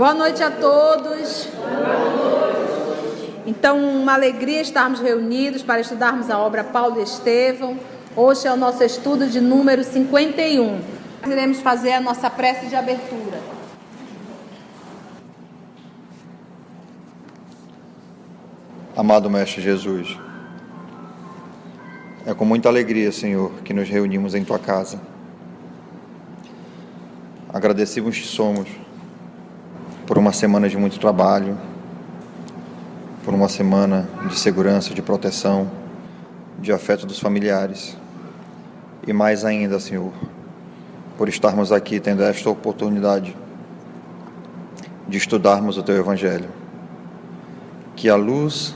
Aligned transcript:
Boa 0.00 0.14
noite 0.14 0.42
a 0.42 0.50
todos. 0.50 1.46
Então, 3.46 3.76
uma 4.00 4.14
alegria 4.14 4.62
estarmos 4.62 4.98
reunidos 4.98 5.62
para 5.62 5.82
estudarmos 5.82 6.30
a 6.30 6.38
obra 6.38 6.64
Paulo 6.64 7.02
Estevão. 7.02 7.78
Hoje 8.16 8.48
é 8.48 8.50
o 8.50 8.56
nosso 8.56 8.82
estudo 8.82 9.26
de 9.26 9.42
número 9.42 9.84
51. 9.84 10.80
Iremos 11.26 11.60
fazer 11.60 11.92
a 11.92 12.00
nossa 12.00 12.30
prece 12.30 12.68
de 12.68 12.76
abertura. 12.76 13.42
Amado 18.96 19.28
Mestre 19.28 19.60
Jesus, 19.60 20.18
é 22.24 22.32
com 22.32 22.46
muita 22.46 22.70
alegria, 22.70 23.12
Senhor, 23.12 23.52
que 23.62 23.74
nos 23.74 23.86
reunimos 23.86 24.34
em 24.34 24.44
tua 24.44 24.58
casa. 24.58 24.98
Agradecemos 27.52 28.16
te 28.16 28.26
somos 28.26 28.66
por 30.10 30.18
uma 30.18 30.32
semana 30.32 30.68
de 30.68 30.76
muito 30.76 30.98
trabalho, 30.98 31.56
por 33.24 33.32
uma 33.32 33.48
semana 33.48 34.08
de 34.28 34.36
segurança, 34.36 34.92
de 34.92 35.00
proteção, 35.00 35.70
de 36.58 36.72
afeto 36.72 37.06
dos 37.06 37.20
familiares. 37.20 37.96
E 39.06 39.12
mais 39.12 39.44
ainda, 39.44 39.78
Senhor, 39.78 40.10
por 41.16 41.28
estarmos 41.28 41.70
aqui 41.70 42.00
tendo 42.00 42.24
esta 42.24 42.50
oportunidade 42.50 43.36
de 45.06 45.16
estudarmos 45.16 45.78
o 45.78 45.82
Teu 45.84 45.94
Evangelho. 45.94 46.48
Que 47.94 48.08
a 48.08 48.16
luz 48.16 48.74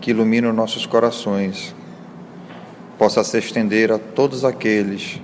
que 0.00 0.10
ilumina 0.10 0.48
os 0.48 0.56
nossos 0.56 0.86
corações 0.86 1.74
possa 2.96 3.22
se 3.22 3.36
estender 3.36 3.92
a 3.92 3.98
todos 3.98 4.42
aqueles 4.42 5.20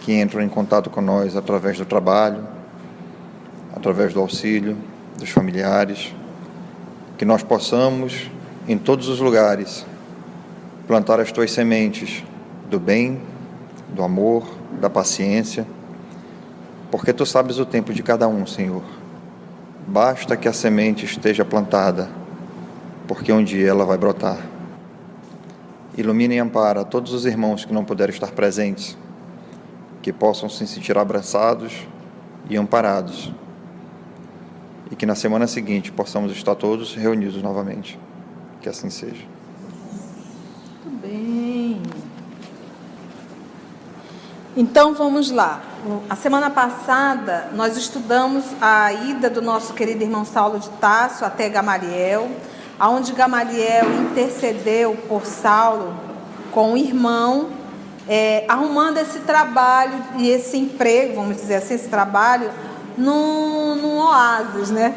que 0.00 0.20
entram 0.20 0.42
em 0.42 0.48
contato 0.50 0.90
com 0.90 1.00
nós 1.00 1.36
através 1.36 1.78
do 1.78 1.86
trabalho, 1.86 2.57
através 3.78 4.12
do 4.12 4.20
auxílio 4.20 4.76
dos 5.16 5.30
familiares, 5.30 6.12
que 7.16 7.24
nós 7.24 7.42
possamos, 7.44 8.28
em 8.66 8.76
todos 8.76 9.08
os 9.08 9.20
lugares, 9.20 9.86
plantar 10.86 11.20
as 11.20 11.30
tuas 11.30 11.52
sementes 11.52 12.24
do 12.68 12.80
bem, 12.80 13.20
do 13.94 14.02
amor, 14.02 14.46
da 14.80 14.90
paciência, 14.90 15.66
porque 16.90 17.12
tu 17.12 17.24
sabes 17.24 17.58
o 17.58 17.64
tempo 17.64 17.92
de 17.92 18.02
cada 18.02 18.26
um, 18.26 18.44
Senhor. 18.46 18.82
Basta 19.86 20.36
que 20.36 20.48
a 20.48 20.52
semente 20.52 21.04
esteja 21.04 21.44
plantada, 21.44 22.08
porque 23.06 23.32
um 23.32 23.42
dia 23.42 23.68
ela 23.68 23.84
vai 23.84 23.96
brotar. 23.96 24.38
Ilumina 25.96 26.34
e 26.34 26.38
ampara 26.38 26.84
todos 26.84 27.12
os 27.12 27.24
irmãos 27.24 27.64
que 27.64 27.72
não 27.72 27.84
puderam 27.84 28.12
estar 28.12 28.30
presentes, 28.32 28.96
que 30.02 30.12
possam 30.12 30.48
se 30.48 30.66
sentir 30.66 30.96
abraçados 30.98 31.86
e 32.50 32.56
amparados 32.56 33.32
e 34.90 34.96
que 34.96 35.06
na 35.06 35.14
semana 35.14 35.46
seguinte 35.46 35.92
possamos 35.92 36.32
estar 36.32 36.54
todos 36.54 36.94
reunidos 36.94 37.42
novamente. 37.42 37.98
Que 38.60 38.68
assim 38.68 38.90
seja. 38.90 39.24
Muito 40.84 41.00
bem. 41.00 41.82
Então 44.56 44.94
vamos 44.94 45.30
lá. 45.30 45.62
A 46.10 46.16
semana 46.16 46.50
passada 46.50 47.48
nós 47.54 47.76
estudamos 47.76 48.44
a 48.60 48.92
ida 48.92 49.30
do 49.30 49.40
nosso 49.40 49.72
querido 49.74 50.02
irmão 50.02 50.24
Saulo 50.24 50.58
de 50.58 50.68
Tasso 50.70 51.24
até 51.24 51.48
Gamaliel, 51.48 52.28
aonde 52.78 53.12
Gamaliel 53.12 53.86
intercedeu 54.10 54.96
por 55.08 55.24
Saulo 55.24 55.94
com 56.50 56.72
o 56.72 56.76
irmão, 56.76 57.50
é, 58.08 58.44
arrumando 58.48 58.98
esse 58.98 59.20
trabalho 59.20 60.02
e 60.16 60.28
esse 60.28 60.56
emprego, 60.56 61.14
vamos 61.14 61.36
dizer 61.36 61.56
assim, 61.56 61.74
esse 61.74 61.88
trabalho 61.88 62.50
num, 62.98 63.76
num 63.76 63.98
oásis, 63.98 64.70
né? 64.70 64.94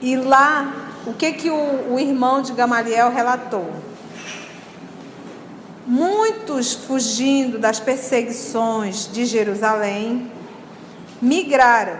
E 0.00 0.16
lá, 0.16 0.72
o 1.06 1.12
que, 1.12 1.32
que 1.32 1.50
o, 1.50 1.92
o 1.92 1.98
irmão 2.00 2.40
de 2.40 2.52
Gamaliel 2.52 3.10
relatou? 3.12 3.70
Muitos 5.86 6.72
fugindo 6.72 7.58
das 7.58 7.78
perseguições 7.78 9.10
de 9.12 9.26
Jerusalém 9.26 10.30
migraram 11.20 11.98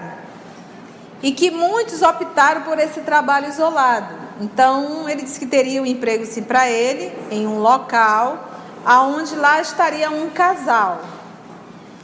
e 1.23 1.33
que 1.33 1.51
muitos 1.51 2.01
optaram 2.01 2.63
por 2.63 2.79
esse 2.79 3.01
trabalho 3.01 3.49
isolado. 3.49 4.15
Então, 4.41 5.07
ele 5.07 5.23
disse 5.23 5.39
que 5.39 5.47
teria 5.47 5.83
um 5.83 5.87
emprego 5.87 6.25
sim 6.25 6.43
para 6.43 6.71
ele 6.71 7.13
em 7.31 7.47
um 7.47 7.59
local 7.59 8.49
aonde 8.87 9.37
lá 9.37 9.61
estaria 9.61 10.11
um 10.11 10.31
casal, 10.31 11.03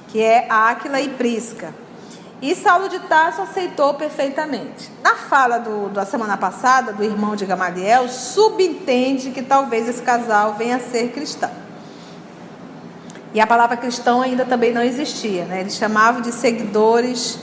que 0.09 0.21
é 0.21 0.47
Áquila 0.51 1.01
e 1.01 1.09
Prisca. 1.09 1.73
E 2.41 2.55
Saulo 2.55 2.89
de 2.89 2.99
Tarso 3.01 3.41
aceitou 3.41 3.95
perfeitamente. 3.95 4.91
Na 5.03 5.15
fala 5.15 5.59
do, 5.59 5.89
da 5.89 6.05
semana 6.05 6.37
passada, 6.37 6.93
do 6.93 7.03
irmão 7.03 7.35
de 7.35 7.47
Gamaliel, 7.47 8.09
subentende 8.09 9.31
que 9.31 9.43
talvez 9.43 9.89
esse 9.89 10.03
casal 10.03 10.55
venha 10.55 10.77
a 10.77 10.81
ser 10.81 11.13
cristão. 11.13 11.51
E 13.33 13.41
a 13.41 13.47
palavra 13.47 13.77
cristão 13.77 14.21
ainda 14.21 14.45
também 14.45 14.73
não 14.73 14.83
existia, 14.83 15.47
né? 15.47 15.61
Eles 15.61 15.77
chamavam 15.77 16.21
de 16.21 16.31
seguidores 16.31 17.39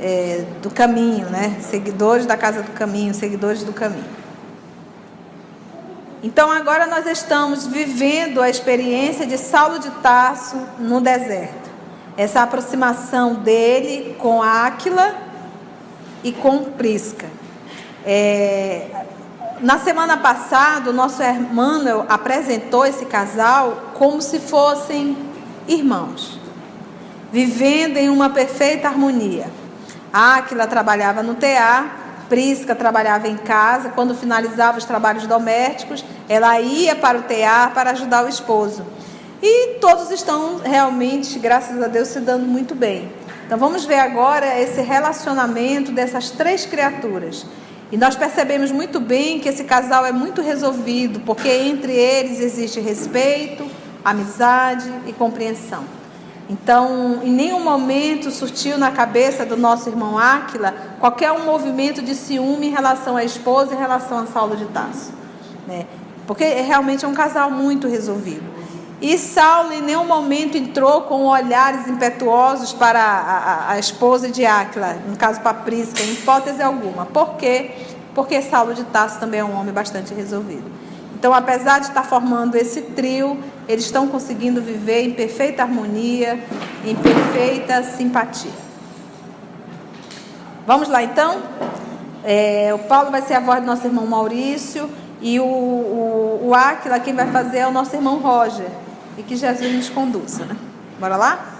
é, 0.00 0.44
do 0.62 0.70
caminho, 0.70 1.28
né? 1.28 1.58
Seguidores 1.60 2.24
da 2.24 2.36
casa 2.36 2.62
do 2.62 2.70
caminho, 2.70 3.14
seguidores 3.14 3.64
do 3.64 3.72
caminho. 3.72 4.16
Então 6.22 6.50
agora 6.50 6.86
nós 6.86 7.06
estamos 7.06 7.66
vivendo 7.66 8.40
a 8.40 8.48
experiência 8.48 9.26
de 9.26 9.38
Saulo 9.38 9.78
de 9.78 9.90
Tarso 9.90 10.56
no 10.78 11.00
deserto 11.00 11.65
essa 12.16 12.42
aproximação 12.42 13.34
dele 13.34 14.16
com 14.18 14.42
Áquila 14.42 15.14
e 16.24 16.32
com 16.32 16.64
Prisca. 16.64 17.26
É, 18.04 18.88
na 19.60 19.78
semana 19.78 20.16
passada, 20.16 20.90
o 20.90 20.92
nosso 20.92 21.22
Emmanuel 21.22 22.06
apresentou 22.08 22.86
esse 22.86 23.06
casal 23.06 23.92
como 23.94 24.20
se 24.20 24.38
fossem 24.38 25.16
irmãos, 25.66 26.38
vivendo 27.32 27.96
em 27.96 28.08
uma 28.08 28.30
perfeita 28.30 28.88
harmonia. 28.88 29.50
Áquila 30.12 30.66
trabalhava 30.66 31.22
no 31.22 31.34
tear, 31.34 32.06
Prisca 32.28 32.74
trabalhava 32.74 33.28
em 33.28 33.36
casa. 33.36 33.90
Quando 33.90 34.14
finalizava 34.14 34.78
os 34.78 34.84
trabalhos 34.84 35.26
domésticos, 35.26 36.04
ela 36.28 36.60
ia 36.60 36.96
para 36.96 37.18
o 37.18 37.22
tear 37.22 37.72
para 37.72 37.90
ajudar 37.90 38.24
o 38.24 38.28
esposo. 38.28 38.84
E 39.42 39.74
todos 39.80 40.10
estão 40.10 40.58
realmente, 40.58 41.38
graças 41.38 41.82
a 41.82 41.88
Deus, 41.88 42.08
se 42.08 42.20
dando 42.20 42.46
muito 42.46 42.74
bem. 42.74 43.10
Então 43.46 43.58
vamos 43.58 43.84
ver 43.84 43.98
agora 43.98 44.60
esse 44.60 44.80
relacionamento 44.80 45.92
dessas 45.92 46.30
três 46.30 46.66
criaturas. 46.66 47.46
E 47.92 47.96
nós 47.96 48.16
percebemos 48.16 48.72
muito 48.72 48.98
bem 48.98 49.38
que 49.38 49.48
esse 49.48 49.62
casal 49.62 50.04
é 50.04 50.10
muito 50.10 50.42
resolvido, 50.42 51.20
porque 51.20 51.48
entre 51.48 51.92
eles 51.92 52.40
existe 52.40 52.80
respeito, 52.80 53.64
amizade 54.04 54.92
e 55.06 55.12
compreensão. 55.12 55.84
Então, 56.48 57.20
em 57.22 57.30
nenhum 57.30 57.62
momento 57.62 58.30
surtiu 58.30 58.78
na 58.78 58.90
cabeça 58.90 59.44
do 59.44 59.56
nosso 59.56 59.88
irmão 59.88 60.16
Áquila 60.16 60.74
qualquer 60.98 61.32
um 61.32 61.44
movimento 61.44 62.02
de 62.02 62.14
ciúme 62.14 62.68
em 62.68 62.70
relação 62.70 63.16
à 63.16 63.24
esposa, 63.24 63.74
em 63.74 63.78
relação 63.78 64.18
a 64.18 64.26
Saulo 64.26 64.56
de 64.56 64.64
Tasso. 64.66 65.12
Né? 65.66 65.86
Porque 66.26 66.44
realmente 66.44 67.04
é 67.04 67.08
um 67.08 67.14
casal 67.14 67.50
muito 67.50 67.86
resolvido. 67.88 68.55
E 69.00 69.18
Saulo 69.18 69.72
em 69.72 69.82
nenhum 69.82 70.06
momento 70.06 70.56
entrou 70.56 71.02
com 71.02 71.24
olhares 71.26 71.86
impetuosos 71.86 72.72
para 72.72 72.98
a, 72.98 73.20
a, 73.20 73.72
a 73.72 73.78
esposa 73.78 74.30
de 74.30 74.46
Áquila, 74.46 74.96
no 75.06 75.16
caso 75.16 75.40
para 75.40 75.52
Prisca, 75.52 76.02
em 76.02 76.12
hipótese 76.12 76.62
alguma. 76.62 77.04
Por 77.04 77.34
quê? 77.36 77.72
Porque 78.14 78.40
Saulo 78.40 78.72
de 78.72 78.84
Tarso 78.84 79.20
também 79.20 79.40
é 79.40 79.44
um 79.44 79.54
homem 79.54 79.74
bastante 79.74 80.14
resolvido. 80.14 80.64
Então, 81.14 81.34
apesar 81.34 81.80
de 81.80 81.88
estar 81.88 82.02
formando 82.02 82.56
esse 82.56 82.80
trio, 82.82 83.38
eles 83.68 83.84
estão 83.84 84.08
conseguindo 84.08 84.62
viver 84.62 85.02
em 85.02 85.12
perfeita 85.12 85.62
harmonia, 85.62 86.42
em 86.84 86.94
perfeita 86.94 87.82
simpatia. 87.82 88.52
Vamos 90.66 90.88
lá 90.88 91.02
então? 91.02 91.42
É, 92.24 92.72
o 92.74 92.78
Paulo 92.80 93.10
vai 93.10 93.22
ser 93.22 93.34
a 93.34 93.40
voz 93.40 93.60
do 93.60 93.66
nosso 93.66 93.86
irmão 93.86 94.06
Maurício 94.06 94.90
e 95.26 95.40
o, 95.40 95.44
o, 95.44 96.40
o 96.50 96.54
Áquila, 96.54 97.00
quem 97.00 97.12
vai 97.12 97.28
fazer 97.32 97.58
é 97.58 97.66
o 97.66 97.72
nosso 97.72 97.96
irmão 97.96 98.18
Roger 98.18 98.68
e 99.18 99.24
que 99.24 99.34
Jesus 99.34 99.74
nos 99.74 99.88
conduza. 99.88 100.44
Né? 100.44 100.56
Bora 101.00 101.16
lá? 101.16 101.52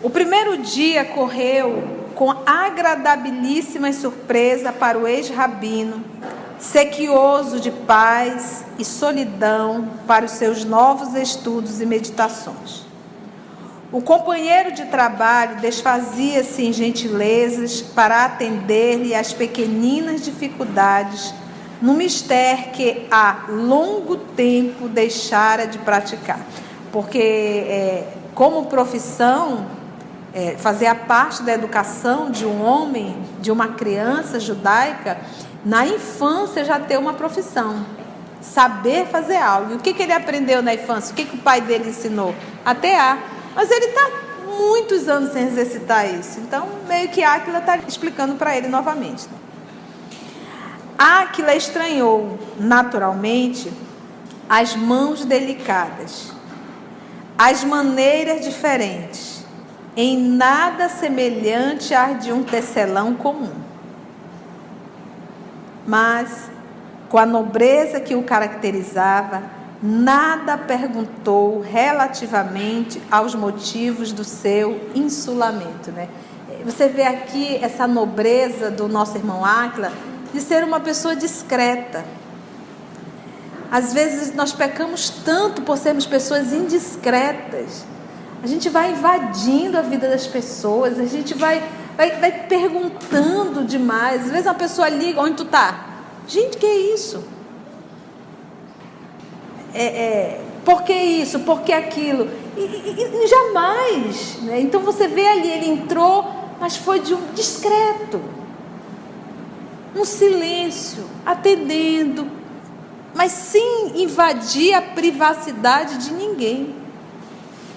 O 0.00 0.08
primeiro 0.08 0.58
dia 0.58 1.04
correu 1.04 2.06
com 2.14 2.30
agradabilíssima 2.46 3.92
surpresa 3.92 4.72
para 4.72 4.96
o 4.96 5.08
ex-rabino, 5.08 6.04
sequioso 6.60 7.58
de 7.58 7.72
paz 7.72 8.64
e 8.78 8.84
solidão 8.84 9.88
para 10.06 10.26
os 10.26 10.30
seus 10.30 10.64
novos 10.64 11.16
estudos 11.16 11.80
e 11.80 11.86
meditações. 11.86 12.86
O 13.92 14.00
companheiro 14.00 14.70
de 14.70 14.84
trabalho 14.84 15.56
desfazia-se 15.56 16.64
em 16.64 16.72
gentilezas 16.72 17.82
para 17.82 18.24
atender-lhe 18.24 19.12
às 19.12 19.32
pequeninas 19.32 20.24
dificuldades 20.24 21.34
no 21.82 21.94
mistério 21.94 22.70
que 22.72 23.08
há 23.10 23.46
longo 23.48 24.16
tempo 24.16 24.86
deixara 24.86 25.66
de 25.66 25.78
praticar. 25.78 26.38
Porque, 26.92 27.18
é, 27.18 28.04
como 28.32 28.66
profissão, 28.66 29.66
é, 30.32 30.54
fazia 30.56 30.94
parte 30.94 31.42
da 31.42 31.52
educação 31.52 32.30
de 32.30 32.46
um 32.46 32.62
homem, 32.62 33.16
de 33.40 33.50
uma 33.50 33.68
criança 33.68 34.38
judaica, 34.38 35.18
na 35.64 35.84
infância 35.84 36.64
já 36.64 36.78
ter 36.78 36.96
uma 36.96 37.14
profissão, 37.14 37.84
saber 38.40 39.06
fazer 39.06 39.38
algo. 39.38 39.72
E 39.72 39.74
o 39.74 39.78
que, 39.80 39.92
que 39.92 40.04
ele 40.04 40.12
aprendeu 40.12 40.62
na 40.62 40.74
infância? 40.74 41.12
O 41.12 41.16
que, 41.16 41.24
que 41.24 41.34
o 41.34 41.40
pai 41.40 41.60
dele 41.60 41.88
ensinou? 41.88 42.32
Até 42.64 42.96
A. 42.96 43.18
Mas 43.54 43.70
ele 43.70 43.86
está 43.86 44.10
muitos 44.46 45.08
anos 45.08 45.32
sem 45.32 45.46
exercitar 45.46 46.12
isso. 46.14 46.40
Então, 46.40 46.68
meio 46.86 47.08
que 47.08 47.22
Aquila 47.22 47.58
está 47.58 47.76
explicando 47.76 48.34
para 48.34 48.56
ele 48.56 48.68
novamente. 48.68 49.28
Né? 49.28 49.40
Estranhou 51.56 52.38
naturalmente 52.58 53.70
as 54.48 54.74
mãos 54.74 55.24
delicadas, 55.24 56.32
as 57.36 57.62
maneiras 57.62 58.44
diferentes, 58.44 59.44
em 59.96 60.18
nada 60.18 60.88
semelhante 60.88 61.94
às 61.94 62.24
de 62.24 62.32
um 62.32 62.42
tecelão 62.42 63.14
comum. 63.14 63.52
Mas, 65.86 66.50
com 67.08 67.18
a 67.18 67.26
nobreza 67.26 68.00
que 68.00 68.14
o 68.14 68.22
caracterizava, 68.22 69.42
nada 69.82 70.58
perguntou 70.58 71.60
relativamente 71.60 73.00
aos 73.10 73.34
motivos 73.34 74.12
do 74.12 74.24
seu 74.24 74.90
insulamento. 74.94 75.90
Né? 75.90 76.08
Você 76.64 76.88
vê 76.88 77.04
aqui 77.04 77.56
essa 77.62 77.86
nobreza 77.86 78.70
do 78.70 78.88
nosso 78.88 79.16
irmão 79.16 79.44
Áquila 79.44 79.92
de 80.32 80.40
ser 80.40 80.62
uma 80.62 80.80
pessoa 80.80 81.16
discreta 81.16 82.04
às 83.70 83.92
vezes 83.92 84.34
nós 84.34 84.52
pecamos 84.52 85.10
tanto 85.24 85.62
por 85.62 85.78
sermos 85.78 86.04
pessoas 86.04 86.52
indiscretas. 86.52 87.84
A 88.42 88.46
gente 88.46 88.68
vai 88.68 88.90
invadindo 88.90 89.78
a 89.78 89.82
vida 89.82 90.08
das 90.08 90.26
pessoas, 90.26 90.98
a 90.98 91.04
gente 91.04 91.34
vai, 91.34 91.62
vai, 91.96 92.18
vai 92.18 92.32
perguntando 92.48 93.64
demais. 93.64 94.22
Às 94.24 94.30
vezes 94.30 94.46
uma 94.46 94.54
pessoa 94.54 94.88
liga, 94.88 95.20
onde 95.20 95.36
tu 95.36 95.44
tá? 95.44 95.86
Gente, 96.26 96.56
que 96.56 96.66
é 96.66 96.94
isso? 96.94 97.22
É, 99.74 99.84
é, 99.84 100.40
por 100.64 100.82
que 100.82 100.92
isso? 100.92 101.40
Por 101.40 101.62
que 101.62 101.72
aquilo? 101.72 102.28
E, 102.56 102.60
e, 102.60 103.24
e 103.24 103.26
jamais. 103.26 104.38
Né? 104.42 104.60
Então 104.60 104.80
você 104.80 105.08
vê 105.08 105.26
ali, 105.26 105.48
ele 105.50 105.68
entrou, 105.68 106.24
mas 106.60 106.76
foi 106.76 107.00
de 107.00 107.14
um 107.14 107.32
discreto. 107.32 108.20
Um 109.94 110.04
silêncio, 110.04 111.04
atendendo, 111.26 112.26
mas 113.14 113.32
sem 113.32 114.02
invadir 114.02 114.74
a 114.74 114.82
privacidade 114.82 115.98
de 115.98 116.12
ninguém. 116.12 116.76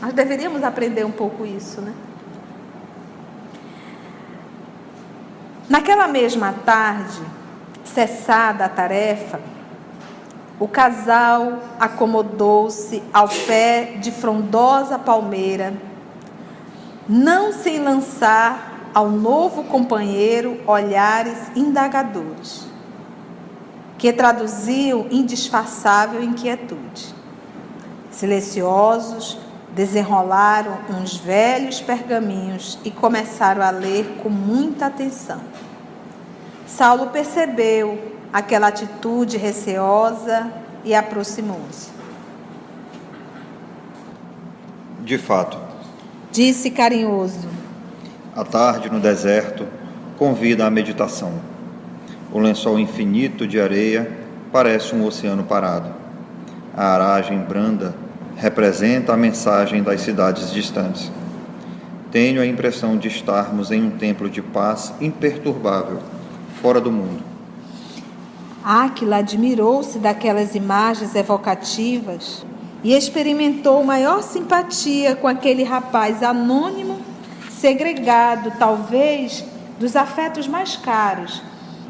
Nós 0.02 0.14
deveríamos 0.14 0.64
aprender 0.64 1.06
um 1.06 1.12
pouco 1.12 1.46
isso, 1.46 1.82
né? 1.82 1.94
Naquela 5.70 6.08
mesma 6.08 6.54
tarde, 6.66 7.22
cessada 7.84 8.66
a 8.66 8.70
tarefa, 8.70 9.40
o 10.64 10.68
casal 10.70 11.60
acomodou-se 11.78 13.04
ao 13.14 13.28
pé 13.28 13.98
de 14.00 14.12
frondosa 14.12 14.98
palmeira, 14.98 15.74
não 17.06 17.52
sem 17.52 17.80
lançar 17.80 18.80
ao 18.94 19.10
novo 19.10 19.66
companheiro 19.66 20.62
olhares 20.66 21.38
indagadores 21.54 22.66
que 23.98 24.14
traduziu 24.14 25.06
indisfarçável 25.12 26.24
inquietude. 26.24 27.14
Silenciosos, 28.10 29.38
desenrolaram 29.76 30.78
uns 30.90 31.18
velhos 31.18 31.82
pergaminhos 31.82 32.80
e 32.86 32.90
começaram 32.90 33.62
a 33.62 33.70
ler 33.70 34.18
com 34.24 34.30
muita 34.30 34.86
atenção. 34.86 35.42
Saulo 36.66 37.08
percebeu 37.08 38.13
aquela 38.34 38.68
atitude 38.68 39.38
receosa 39.38 40.52
e 40.84 40.94
aproximou-se. 40.94 41.92
De 45.02 45.18
fato, 45.18 45.58
disse 46.32 46.72
carinhoso. 46.72 47.48
A 48.36 48.44
tarde 48.44 48.90
no 48.90 49.00
deserto 49.00 49.68
convida 50.18 50.66
à 50.66 50.70
meditação 50.70 51.54
o 52.34 52.40
lençol 52.40 52.80
infinito 52.80 53.46
de 53.46 53.62
areia 53.62 54.12
parece 54.52 54.96
um 54.96 55.06
oceano 55.06 55.44
parado. 55.44 55.94
A 56.76 56.88
aragem 56.88 57.38
branda 57.38 57.94
representa 58.36 59.14
a 59.14 59.18
mensagem 59.18 59.84
das 59.84 60.02
cidades 60.02 60.52
distantes. 60.52 61.12
Tenho 62.12 62.42
a 62.42 62.46
impressão 62.46 62.98
de 62.98 63.08
estarmos 63.08 63.72
em 63.72 63.84
um 63.84 63.92
templo 63.92 64.28
de 64.28 64.42
paz 64.42 64.92
imperturbável, 65.00 66.00
fora 66.60 66.82
do 66.82 66.92
mundo. 66.92 67.33
Aquila 68.64 69.18
admirou-se 69.18 70.00
daquelas 70.00 70.56
imagens 70.56 71.16
evocativas 71.16 72.46
e 72.84 72.94
experimentou 72.94 73.84
maior 73.84 74.22
simpatia 74.24 75.16
com 75.16 75.28
aquele 75.28 75.64
rapaz 75.64 76.24
anônimo, 76.24 76.98
segregado, 77.50 78.54
talvez, 78.58 79.44
dos 79.80 79.96
afetos 79.96 80.48
mais 80.48 80.78
caros 80.78 81.42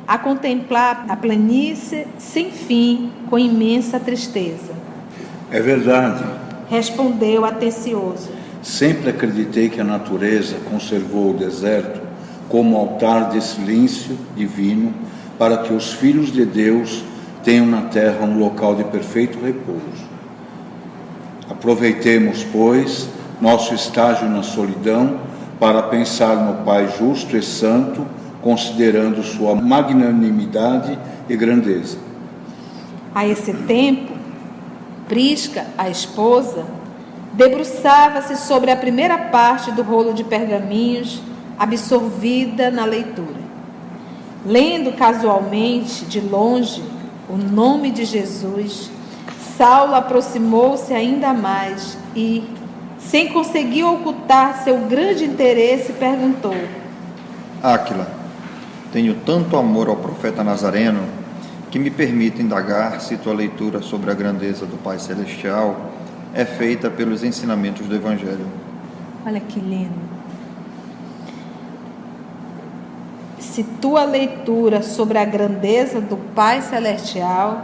a 0.08 0.18
contemplar 0.18 1.06
a 1.08 1.16
planície 1.16 2.08
sem 2.18 2.52
fim, 2.52 3.12
com 3.30 3.40
imensa 3.40 4.00
tristeza. 4.00 4.74
É 5.50 5.62
verdade. 5.62 6.24
Respondeu 6.70 7.46
atencioso. 7.46 8.30
Sempre 8.62 9.12
acreditei 9.12 9.70
que 9.70 9.80
a 9.80 9.84
natureza 9.84 10.58
conservou 10.70 11.32
o 11.32 11.34
deserto 11.34 12.02
como 12.50 12.78
altar 12.78 13.30
de 13.30 13.42
silêncio 13.42 14.18
divino 14.36 14.94
para 15.44 15.58
que 15.58 15.74
os 15.74 15.92
filhos 15.92 16.32
de 16.32 16.46
Deus 16.46 17.04
tenham 17.44 17.66
na 17.66 17.82
terra 17.82 18.26
um 18.26 18.40
local 18.40 18.76
de 18.76 18.86
perfeito 18.86 19.38
repouso. 19.44 20.08
Aproveitemos, 21.50 22.46
pois, 22.50 23.10
nosso 23.42 23.74
estágio 23.74 24.30
na 24.30 24.42
solidão 24.42 25.20
para 25.60 25.84
pensar 25.84 26.38
no 26.38 26.64
Pai 26.64 26.88
justo 26.98 27.36
e 27.36 27.44
santo 27.44 28.08
considerando 28.42 29.22
sua 29.22 29.54
magnanimidade 29.54 30.98
e 31.28 31.36
grandeza. 31.36 31.98
A 33.14 33.28
esse 33.28 33.52
tempo, 33.52 34.14
Prisca, 35.10 35.66
a 35.78 35.90
esposa, 35.90 36.64
debruçava-se 37.34 38.38
sobre 38.38 38.72
a 38.72 38.78
primeira 38.78 39.18
parte 39.18 39.72
do 39.72 39.84
rolo 39.84 40.14
de 40.14 40.24
pergaminhos, 40.24 41.22
absorvida 41.60 42.72
na 42.72 42.86
leitura. 42.86 43.43
Lendo 44.46 44.92
casualmente, 44.94 46.06
de 46.06 46.20
longe, 46.20 46.84
o 47.30 47.38
nome 47.38 47.92
de 47.92 48.04
Jesus, 48.04 48.92
Saulo 49.58 49.96
aproximou-se 49.96 50.94
ainda 50.94 51.34
mais 51.34 51.98
e, 52.16 52.44
sem 52.98 53.32
conseguir 53.32 53.84
ocultar 53.84 54.64
seu 54.64 54.80
grande 54.80 55.24
interesse, 55.24 55.94
perguntou: 55.94 56.56
Áquila, 57.62 58.08
tenho 58.92 59.16
tanto 59.26 59.56
amor 59.56 59.88
ao 59.88 59.96
profeta 59.96 60.44
Nazareno 60.44 61.04
que 61.72 61.80
me 61.80 61.90
permite 61.90 62.42
indagar 62.42 63.00
se 63.00 63.18
tua 63.18 63.34
leitura 63.34 63.82
sobre 63.82 64.12
a 64.12 64.14
grandeza 64.14 64.66
do 64.66 64.78
Pai 64.78 65.00
Celestial 65.00 65.92
é 66.34 66.46
feita 66.46 66.90
pelos 66.90 67.24
ensinamentos 67.24 67.88
do 67.88 67.96
Evangelho. 67.96 68.46
Olha 69.26 69.40
que 69.40 69.60
lindo. 69.60 70.13
Se 73.44 73.62
tua 73.64 74.04
leitura 74.06 74.82
sobre 74.82 75.18
a 75.18 75.26
grandeza 75.26 76.02
do 76.02 76.18
Pai 76.34 76.62
Celestial 76.62 77.62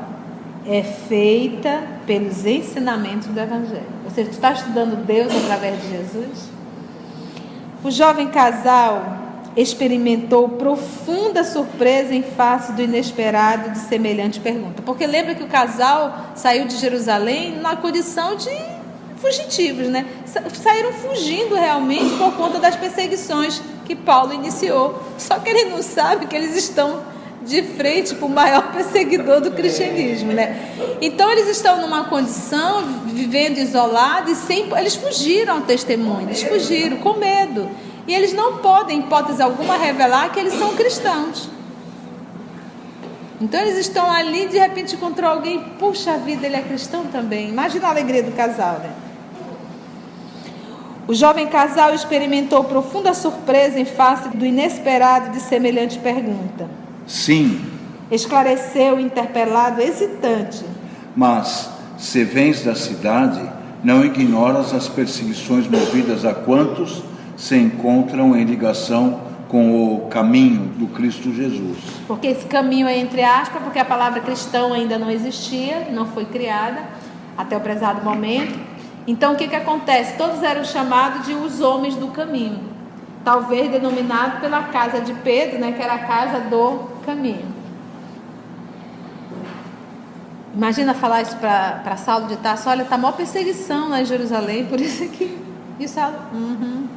é 0.68 0.84
feita 0.84 1.82
pelos 2.06 2.46
ensinamentos 2.46 3.28
do 3.28 3.40
Evangelho. 3.40 3.88
Ou 4.06 4.12
seja, 4.12 4.30
tu 4.30 4.34
está 4.34 4.52
estudando 4.52 5.04
Deus 5.06 5.34
através 5.36 5.82
de 5.82 5.90
Jesus? 5.90 6.50
O 7.84 7.90
jovem 7.90 8.28
casal 8.28 9.18
experimentou 9.56 10.50
profunda 10.50 11.44
surpresa 11.44 12.14
em 12.14 12.22
face 12.22 12.74
do 12.74 12.82
inesperado 12.82 13.72
de 13.72 13.80
semelhante 13.80 14.40
pergunta. 14.40 14.84
Porque 14.84 15.08
lembra 15.08 15.34
que 15.34 15.44
o 15.44 15.48
casal 15.48 16.34
saiu 16.36 16.66
de 16.68 16.76
Jerusalém 16.76 17.58
na 17.58 17.76
condição 17.78 18.36
de 18.36 18.52
fugitivos, 19.18 19.88
né? 19.88 20.06
Saíram 20.54 20.94
fugindo 20.94 21.56
realmente 21.56 22.16
por 22.16 22.34
conta 22.34 22.60
das 22.60 22.76
perseguições 22.76 23.62
que 23.90 23.96
Paulo 23.96 24.32
iniciou. 24.32 25.02
Só 25.18 25.40
que 25.40 25.50
ele 25.50 25.72
não 25.72 25.82
sabe 25.82 26.28
que 26.28 26.36
eles 26.36 26.56
estão 26.56 27.02
de 27.44 27.64
frente 27.64 28.14
para 28.14 28.26
o 28.28 28.30
maior 28.30 28.70
perseguidor 28.72 29.42
do 29.42 29.50
cristianismo, 29.50 30.32
né? 30.32 30.76
Então 31.02 31.32
eles 31.32 31.48
estão 31.48 31.82
numa 31.82 32.04
condição 32.04 32.84
vivendo 33.08 33.58
isolados 33.58 34.34
e 34.34 34.36
sem 34.36 34.72
eles 34.78 34.96
fugiram 34.96 35.56
ao 35.56 35.62
testemunho, 35.62 36.28
eles 36.28 36.44
fugiram 36.44 36.98
com 36.98 37.14
medo. 37.14 37.68
E 38.08 38.14
eles 38.14 38.32
não 38.32 38.58
podem, 38.58 38.98
em 38.98 39.00
hipótese 39.02 39.42
alguma, 39.42 39.76
revelar 39.76 40.32
que 40.32 40.40
eles 40.40 40.54
são 40.54 40.76
cristãos. 40.76 41.50
Então 43.42 43.60
eles 43.62 43.78
estão 43.78 44.12
ali, 44.12 44.48
de 44.48 44.58
repente 44.60 44.96
encontrou 44.96 45.32
alguém, 45.32 45.60
puxa 45.80 46.18
vida, 46.18 46.46
ele 46.46 46.58
é 46.58 46.62
cristão 46.62 47.06
também. 47.06 47.50
Imagina 47.50 47.88
a 47.88 47.90
alegria 47.90 48.22
do 48.22 48.32
casal, 48.34 48.80
né? 48.80 49.09
O 51.10 51.14
jovem 51.16 51.48
casal 51.48 51.92
experimentou 51.96 52.64
profunda 52.66 53.16
surpresa 53.16 53.80
em 53.80 53.84
face 53.84 54.30
do 54.30 54.46
inesperado 54.46 55.32
de 55.32 55.40
semelhante 55.40 55.98
pergunta. 55.98 56.70
Sim, 57.08 57.60
Esclareceu 58.12 58.98
o 58.98 59.00
interpelado 59.00 59.82
hesitante. 59.82 60.64
mas 61.16 61.68
se 61.98 62.24
vens 62.24 62.64
da 62.64 62.76
cidade, 62.76 63.42
não 63.84 64.06
ignoras 64.06 64.72
as 64.72 64.88
perseguições 64.88 65.68
movidas 65.68 66.26
a 66.26 66.34
quantos 66.36 67.02
se 67.36 67.58
encontram 67.58 68.38
em 68.38 68.44
ligação 68.44 69.22
com 69.48 69.96
o 69.96 70.02
caminho 70.10 70.68
do 70.78 70.86
Cristo 70.90 71.34
Jesus. 71.34 71.80
Porque 72.06 72.28
esse 72.28 72.46
caminho 72.46 72.88
é 72.88 73.00
entre 73.00 73.24
aspas, 73.24 73.64
porque 73.64 73.80
a 73.80 73.86
palavra 73.86 74.22
cristão 74.22 74.74
ainda 74.74 75.00
não 75.00 75.10
existia, 75.10 75.88
não 75.92 76.06
foi 76.06 76.26
criada 76.26 76.84
até 77.36 77.58
o 77.58 77.60
prezado 77.62 78.04
momento. 78.06 78.69
Então 79.10 79.34
o 79.34 79.36
que, 79.36 79.48
que 79.48 79.56
acontece? 79.56 80.16
Todos 80.20 80.44
eram 80.44 80.64
chamados 80.64 81.26
de 81.26 81.34
os 81.34 81.62
homens 81.62 81.96
do 81.96 82.10
caminho. 82.10 82.60
Talvez 83.26 83.72
denominado 83.72 84.40
pela 84.40 84.66
casa 84.66 85.02
de 85.02 85.16
Pedro, 85.16 85.58
né, 85.58 85.72
que 85.72 85.82
era 85.82 85.96
a 85.96 86.00
casa 86.06 86.42
do 86.42 86.88
caminho. 87.04 87.48
Imagina 90.54 90.94
falar 90.94 91.24
isso 91.24 91.36
para 91.38 91.98
Saulo 91.98 92.28
de 92.28 92.36
Tarso, 92.38 92.70
olha, 92.70 92.84
está 92.84 93.00
maior 93.00 93.16
perseguição 93.16 93.90
lá 93.90 94.00
em 94.00 94.06
Jerusalém, 94.06 94.68
por 94.68 94.80
isso 94.80 95.04
aqui. 95.04 95.40
E 95.80 95.88
Saulo, 95.88 96.16
uhum. 96.32 96.88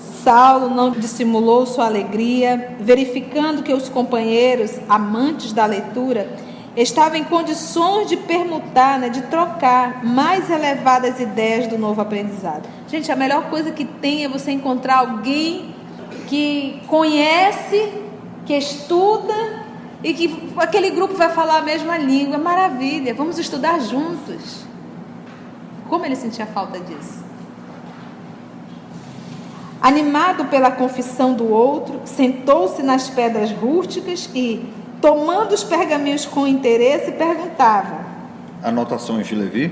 Saulo 0.00 0.68
não 0.74 0.90
dissimulou 0.90 1.64
sua 1.64 1.86
alegria, 1.86 2.76
verificando 2.80 3.62
que 3.62 3.72
os 3.72 3.88
companheiros, 3.88 4.80
amantes 4.88 5.52
da 5.52 5.64
leitura, 5.64 6.28
estavam 6.76 7.18
em 7.18 7.24
condições 7.24 8.08
de 8.08 8.16
permutar, 8.16 8.98
né, 8.98 9.08
de 9.08 9.22
trocar 9.22 10.04
mais 10.04 10.48
elevadas 10.48 11.20
ideias 11.20 11.66
do 11.66 11.76
novo 11.76 12.00
aprendizado. 12.00 12.68
Gente, 12.88 13.12
a 13.12 13.16
melhor 13.16 13.50
coisa 13.50 13.70
que 13.70 13.84
tem 13.84 14.24
é 14.24 14.28
você 14.28 14.50
encontrar 14.50 14.98
alguém 14.98 15.74
que 16.28 16.82
conhece, 16.86 17.92
que 18.46 18.56
estuda 18.56 19.34
e 20.02 20.14
que 20.14 20.52
aquele 20.56 20.90
grupo 20.90 21.14
vai 21.14 21.30
falar 21.30 21.58
a 21.58 21.62
mesma 21.62 21.98
língua. 21.98 22.38
Maravilha, 22.38 23.14
vamos 23.14 23.38
estudar 23.38 23.80
juntos. 23.80 24.64
Como 25.88 26.06
ele 26.06 26.16
sentia 26.16 26.46
falta 26.46 26.80
disso? 26.80 27.22
Animado 29.80 30.44
pela 30.46 30.70
confissão 30.70 31.34
do 31.34 31.52
outro, 31.52 32.00
sentou-se 32.04 32.82
nas 32.82 33.10
pedras 33.10 33.50
rústicas 33.50 34.30
e, 34.32 34.64
tomando 35.02 35.52
os 35.52 35.64
pergaminhos 35.64 36.24
com 36.24 36.46
interesse, 36.46 37.12
perguntava: 37.12 38.06
Anotações 38.62 39.26
de 39.26 39.34
Levi? 39.34 39.70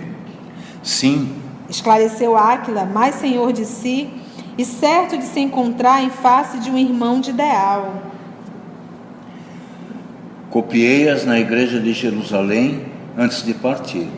Sim, 0.83 1.41
Esclareceu 1.71 2.37
Áquila, 2.37 2.85
mais 2.85 3.15
senhor 3.15 3.53
de 3.53 3.65
si 3.65 4.11
e 4.59 4.65
certo 4.65 5.17
de 5.17 5.25
se 5.25 5.39
encontrar 5.41 6.03
em 6.03 6.11
face 6.11 6.59
de 6.59 6.69
um 6.71 6.77
irmão 6.77 7.21
de 7.21 7.31
ideal. 7.31 7.95
copiei-as 10.51 11.25
na 11.25 11.39
igreja 11.39 11.79
de 11.79 11.93
Jerusalém 11.93 12.85
antes 13.17 13.45
de 13.45 13.55
partir. 13.55 14.09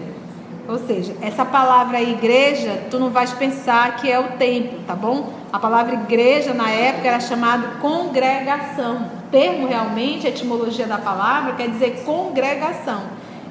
Ou 0.73 0.79
seja, 0.79 1.15
essa 1.21 1.45
palavra 1.45 2.01
igreja, 2.01 2.85
tu 2.91 2.99
não 2.99 3.11
vais 3.11 3.31
pensar 3.31 3.97
que 3.97 4.11
é 4.11 4.19
o 4.19 4.39
templo, 4.39 4.79
tá 4.87 4.95
bom? 4.95 5.31
A 5.53 5.59
palavra 5.59 5.93
igreja 5.93 6.55
na 6.55 6.71
época 6.71 7.09
era 7.09 7.21
chamada 7.21 7.73
congregação. 7.83 9.03
O 9.19 9.31
termo 9.31 9.69
realmente, 9.69 10.27
a 10.27 10.31
etimologia 10.31 10.87
da 10.87 10.97
palavra 10.97 11.53
quer 11.53 11.69
dizer 11.69 12.03
congregação. 12.07 13.03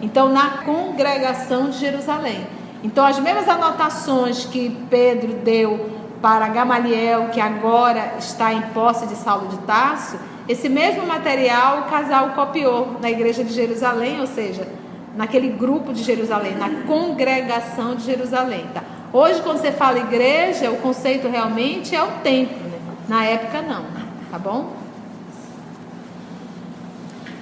Então, 0.02 0.30
na 0.30 0.64
congregação 0.66 1.70
de 1.70 1.78
Jerusalém. 1.78 2.48
Então, 2.84 3.06
as 3.06 3.20
mesmas 3.20 3.48
anotações 3.48 4.46
que 4.46 4.76
Pedro 4.90 5.34
deu 5.44 5.92
para 6.24 6.48
Gamaliel, 6.48 7.30
que 7.32 7.40
agora 7.40 8.16
está 8.18 8.52
em 8.52 8.62
posse 8.74 9.06
de 9.06 9.16
Saulo 9.16 9.48
de 9.48 9.60
Tarso, 9.60 10.18
esse 10.50 10.68
mesmo 10.68 11.06
material 11.06 11.82
o 11.82 11.84
casal 11.84 12.30
copiou 12.30 12.98
na 13.00 13.12
igreja 13.12 13.44
de 13.44 13.54
Jerusalém, 13.54 14.20
ou 14.20 14.26
seja, 14.26 14.68
naquele 15.16 15.50
grupo 15.50 15.94
de 15.94 16.04
Jerusalém, 16.04 16.56
na 16.56 16.84
congregação 16.86 17.96
de 17.96 18.04
Jerusalém. 18.04 18.66
Tá? 18.74 18.84
Hoje, 19.14 19.42
quando 19.42 19.60
você 19.60 19.72
fala 19.72 20.00
igreja, 20.00 20.72
o 20.72 20.78
conceito 20.78 21.28
realmente 21.28 21.96
é 21.96 22.02
o 22.02 22.12
templo. 22.24 22.58
Né? 22.70 22.80
Na 23.08 23.26
época, 23.26 23.62
não. 23.62 23.86
Tá 24.30 24.40
bom? 24.40 24.72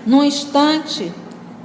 Num 0.06 0.24
instante, 0.24 1.12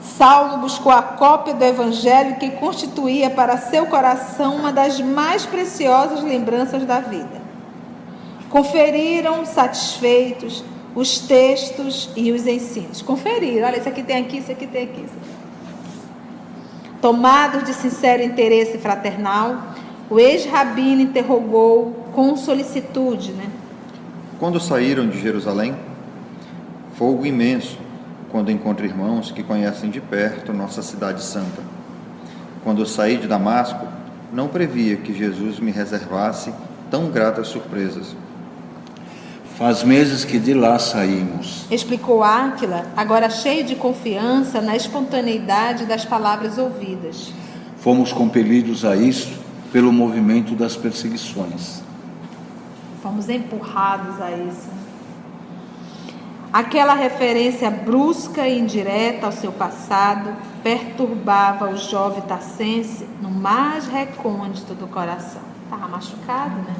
Saulo 0.00 0.58
buscou 0.58 0.92
a 0.92 1.02
cópia 1.02 1.54
do 1.54 1.64
evangelho 1.64 2.36
que 2.36 2.50
constituía 2.50 3.30
para 3.30 3.56
seu 3.56 3.86
coração 3.86 4.56
uma 4.56 4.70
das 4.70 5.00
mais 5.00 5.46
preciosas 5.46 6.22
lembranças 6.22 6.84
da 6.84 7.00
vida. 7.00 7.42
Conferiram 8.50 9.46
satisfeitos 9.46 10.62
os 10.94 11.18
textos 11.18 12.10
e 12.14 12.30
os 12.30 12.46
ensinos. 12.46 13.00
Conferiram, 13.00 13.66
olha, 13.66 13.78
isso 13.78 13.88
aqui 13.88 14.02
tem 14.02 14.18
aqui, 14.18 14.38
isso 14.38 14.52
aqui 14.52 14.66
tem 14.66 14.84
aqui. 14.84 15.00
Isso 15.00 15.14
aqui. 15.16 15.33
Tomados 17.04 17.64
de 17.64 17.74
sincero 17.74 18.22
interesse 18.22 18.78
fraternal, 18.78 19.74
o 20.08 20.18
ex-rabino 20.18 21.02
interrogou 21.02 22.08
com 22.14 22.34
solicitude, 22.34 23.32
né? 23.32 23.44
Quando 24.40 24.58
saíram 24.58 25.06
de 25.06 25.20
Jerusalém, 25.20 25.76
fogo 26.94 27.26
imenso 27.26 27.76
quando 28.30 28.50
encontro 28.50 28.86
irmãos 28.86 29.30
que 29.30 29.42
conhecem 29.42 29.90
de 29.90 30.00
perto 30.00 30.50
nossa 30.54 30.80
cidade 30.80 31.22
santa. 31.22 31.60
Quando 32.62 32.86
saí 32.86 33.18
de 33.18 33.28
Damasco, 33.28 33.86
não 34.32 34.48
previa 34.48 34.96
que 34.96 35.12
Jesus 35.12 35.60
me 35.60 35.70
reservasse 35.70 36.54
tão 36.90 37.10
gratas 37.10 37.48
surpresas. 37.48 38.16
Faz 39.56 39.84
meses 39.84 40.24
que 40.24 40.40
de 40.40 40.52
lá 40.52 40.80
saímos. 40.80 41.64
Explicou 41.70 42.24
Áquila, 42.24 42.86
agora 42.96 43.30
cheio 43.30 43.64
de 43.64 43.76
confiança 43.76 44.60
na 44.60 44.74
espontaneidade 44.74 45.86
das 45.86 46.04
palavras 46.04 46.58
ouvidas. 46.58 47.32
Fomos 47.76 48.12
compelidos 48.12 48.84
a 48.84 48.96
isto 48.96 49.38
pelo 49.72 49.92
movimento 49.92 50.56
das 50.56 50.76
perseguições. 50.76 51.82
Fomos 53.00 53.28
empurrados 53.28 54.20
a 54.20 54.32
isso. 54.32 54.68
Aquela 56.52 56.94
referência 56.94 57.70
brusca 57.70 58.48
e 58.48 58.58
indireta 58.58 59.26
ao 59.26 59.32
seu 59.32 59.52
passado 59.52 60.34
perturbava 60.64 61.70
o 61.70 61.76
jovem 61.76 62.22
tarcense 62.22 63.06
no 63.22 63.30
mais 63.30 63.86
recôndito 63.86 64.74
do 64.74 64.88
coração. 64.88 65.42
Estava 65.64 65.86
machucado, 65.86 66.56
né? 66.56 66.74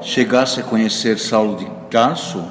Chegasse 0.00 0.60
a 0.60 0.62
conhecer 0.62 1.18
Saulo 1.18 1.56
de 1.56 1.66
Tarso? 1.90 2.44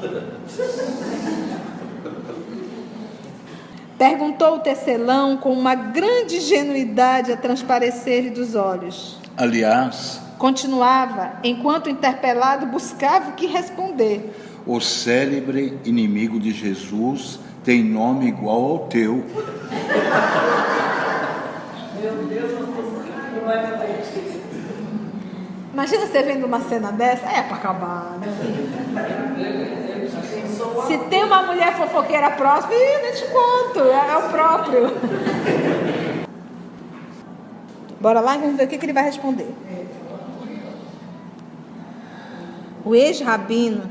Perguntou 3.97 4.55
o 4.55 4.59
tecelão 4.59 5.37
com 5.37 5.51
uma 5.51 5.73
grande 5.73 6.37
ingenuidade 6.37 7.31
a 7.31 7.37
transparecer-lhe 7.37 8.29
dos 8.29 8.53
olhos. 8.55 9.17
Aliás, 9.35 10.21
Continuava, 10.37 11.31
enquanto 11.43 11.87
o 11.87 11.89
interpelado 11.89 12.67
buscava 12.67 13.31
o 13.31 13.33
que 13.33 13.47
responder. 13.47 14.31
o 14.67 14.79
célebre 14.79 15.79
inimigo 15.83 16.39
de 16.39 16.51
Jesus 16.51 17.39
tem 17.63 17.83
nome 17.83 18.27
igual 18.27 18.63
ao 18.65 18.79
teu. 18.87 19.25
Imagina 25.77 26.07
você 26.07 26.23
vendo 26.23 26.43
uma 26.47 26.59
cena 26.61 26.91
dessa, 26.91 27.27
é 27.27 27.43
para 27.43 27.55
acabar, 27.55 28.17
né? 28.17 28.27
Se 30.87 30.97
tem 31.07 31.23
uma 31.23 31.43
mulher 31.43 31.77
fofoqueira 31.77 32.31
próxima, 32.31 32.73
ih, 32.73 33.01
nem 33.03 33.13
te 33.13 33.25
conto, 33.27 33.81
é, 33.81 34.11
é 34.11 34.17
o 34.17 34.27
próprio. 34.27 34.97
Bora 38.01 38.19
lá 38.21 38.35
e 38.35 38.39
vamos 38.39 38.57
ver 38.57 38.63
o 38.63 38.67
que, 38.67 38.79
que 38.79 38.87
ele 38.87 38.93
vai 38.93 39.03
responder. 39.03 39.53
O 42.83 42.95
ex-rabino 42.95 43.87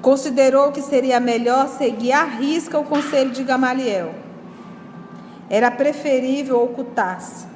considerou 0.00 0.72
que 0.72 0.80
seria 0.80 1.20
melhor 1.20 1.68
seguir 1.68 2.12
à 2.12 2.24
risca 2.24 2.78
o 2.78 2.84
conselho 2.84 3.32
de 3.32 3.44
Gamaliel. 3.44 4.14
Era 5.50 5.70
preferível 5.70 6.64
ocultar-se, 6.64 7.46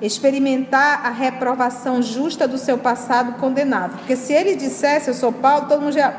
experimentar 0.00 1.04
a 1.04 1.10
reprovação 1.10 2.00
justa 2.00 2.46
do 2.46 2.58
seu 2.58 2.78
passado 2.78 3.32
condenável. 3.34 3.98
Porque 3.98 4.16
se 4.16 4.32
ele 4.32 4.54
dissesse, 4.54 5.08
eu 5.08 5.14
sou 5.14 5.32
Paulo, 5.32 5.66
todo 5.68 5.82
mundo 5.82 5.92
já. 5.92 6.14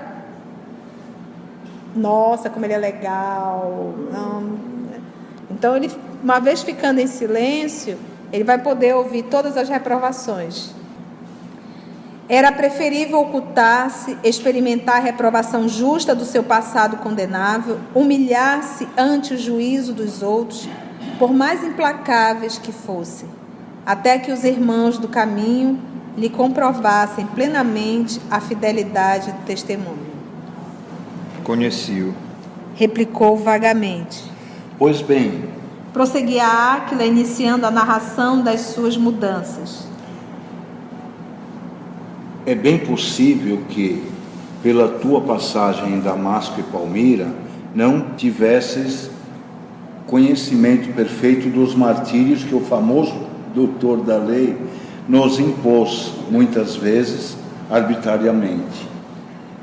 Nossa, 1.96 2.50
como 2.50 2.66
ele 2.66 2.74
é 2.74 2.78
legal. 2.78 3.94
Não. 4.12 4.60
Então, 5.50 5.76
ele, 5.76 5.92
uma 6.24 6.40
vez 6.40 6.62
ficando 6.62 7.00
em 7.00 7.08
silêncio, 7.08 7.98
ele 8.32 8.44
vai 8.44 8.58
poder 8.58 8.96
ouvir 8.96 9.24
todas 9.24 9.58
as 9.58 9.70
reprovações. 9.70 10.72
Era 12.28 12.52
preferível 12.52 13.22
ocultar-se, 13.22 14.16
experimentar 14.24 14.98
a 14.98 15.00
reprovação 15.00 15.68
justa 15.68 16.14
do 16.14 16.26
seu 16.26 16.44
passado 16.44 16.98
condenável, 16.98 17.80
humilhar-se 17.96 18.88
ante 18.96 19.34
o 19.34 19.38
juízo 19.38 19.94
dos 19.94 20.22
outros, 20.22 20.70
por 21.18 21.34
mais 21.34 21.64
implacáveis 21.64 22.60
que 22.60 22.72
fossem, 22.72 23.28
até 23.86 24.18
que 24.20 24.32
os 24.32 24.44
irmãos 24.44 24.98
do 24.98 25.08
caminho 25.08 25.80
lhe 26.18 26.30
comprovassem 26.30 27.26
plenamente 27.28 28.20
a 28.30 28.40
fidelidade 28.40 29.32
do 29.32 29.46
testemunho. 29.46 30.08
Conheci-o. 31.44 32.14
Replicou 32.76 33.38
vagamente. 33.38 34.24
Pois 34.78 35.02
bem, 35.02 35.44
Prosseguia 35.92 36.46
Áquila, 36.46 37.04
iniciando 37.04 37.66
a 37.66 37.72
narração 37.72 38.42
das 38.42 38.62
suas 38.62 38.96
mudanças. 38.96 39.88
é 42.46 42.56
bem 42.56 42.80
possível 42.80 43.62
que, 43.70 44.02
pela 44.64 44.88
tua 44.88 45.22
passagem 45.22 45.94
em 45.94 46.00
Damasco 46.00 46.60
e 46.60 46.64
Palmira, 46.64 47.28
não 47.76 48.16
tivesses 48.18 49.12
conhecimento 50.08 50.92
perfeito 50.94 51.48
dos 51.50 51.76
martírios 51.76 52.44
que 52.44 52.56
o 52.56 52.62
famoso 52.62 53.14
doutor 53.54 53.98
da 54.04 54.18
lei 54.18 54.58
nos 55.08 55.40
impôs, 55.40 56.14
muitas 56.30 56.76
vezes 56.76 57.36
arbitrariamente. 57.70 58.88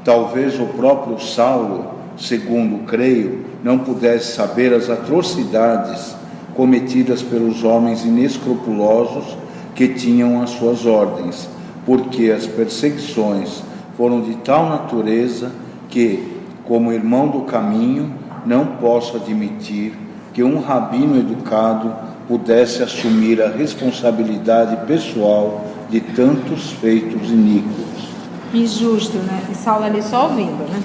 Talvez 0.04 0.58
o 0.58 0.66
próprio 0.66 1.20
Saulo, 1.20 1.94
segundo 2.16 2.84
creio, 2.84 3.44
não 3.62 3.78
pudesse 3.78 4.34
saber 4.34 4.72
as 4.72 4.88
atrocidades 4.88 6.14
cometidas 6.54 7.22
pelos 7.22 7.62
homens 7.64 8.04
inescrupulosos 8.04 9.36
que 9.74 9.88
tinham 9.88 10.42
as 10.42 10.50
suas 10.50 10.86
ordens, 10.86 11.48
porque 11.84 12.30
as 12.30 12.46
perseguições 12.46 13.62
foram 13.96 14.22
de 14.22 14.34
tal 14.36 14.68
natureza 14.68 15.52
que, 15.88 16.36
como 16.64 16.92
irmão 16.92 17.28
do 17.28 17.42
caminho, 17.42 18.12
não 18.44 18.66
posso 18.66 19.16
admitir 19.16 19.92
que 20.32 20.42
um 20.42 20.60
rabino 20.60 21.18
educado 21.18 21.94
pudesse 22.28 22.82
assumir 22.82 23.40
a 23.40 23.48
responsabilidade 23.48 24.86
pessoal 24.86 25.64
de 25.88 26.00
tantos 26.00 26.72
feitos 26.72 27.30
iníquos. 27.30 28.06
Injusto, 28.52 29.18
né? 29.18 29.42
E 29.50 29.54
Saulo 29.54 29.84
ali 29.84 30.02
só 30.02 30.24
ouvindo, 30.24 30.68
né? 30.70 30.82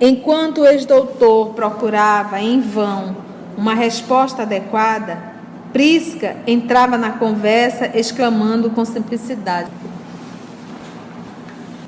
Enquanto 0.00 0.62
o 0.62 0.66
ex-doutor 0.66 1.50
procurava 1.54 2.40
em 2.40 2.60
vão 2.60 3.16
uma 3.56 3.74
resposta 3.74 4.42
adequada, 4.42 5.32
Prisca 5.72 6.36
entrava 6.46 6.98
na 6.98 7.12
conversa 7.12 7.90
exclamando 7.94 8.70
com 8.70 8.84
simplicidade: 8.84 9.70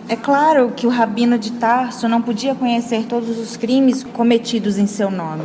É 0.09 0.17
claro 0.17 0.73
que 0.75 0.87
o 0.87 0.91
rabino 0.91 1.39
de 1.39 1.53
Tarso 1.53 2.09
não 2.09 2.23
podia 2.23 2.55
conhecer 2.55 3.05
todos 3.05 3.39
os 3.39 3.57
crimes 3.57 4.03
cometidos 4.03 4.79
em 4.79 4.87
seu 4.87 5.11
nome. 5.11 5.45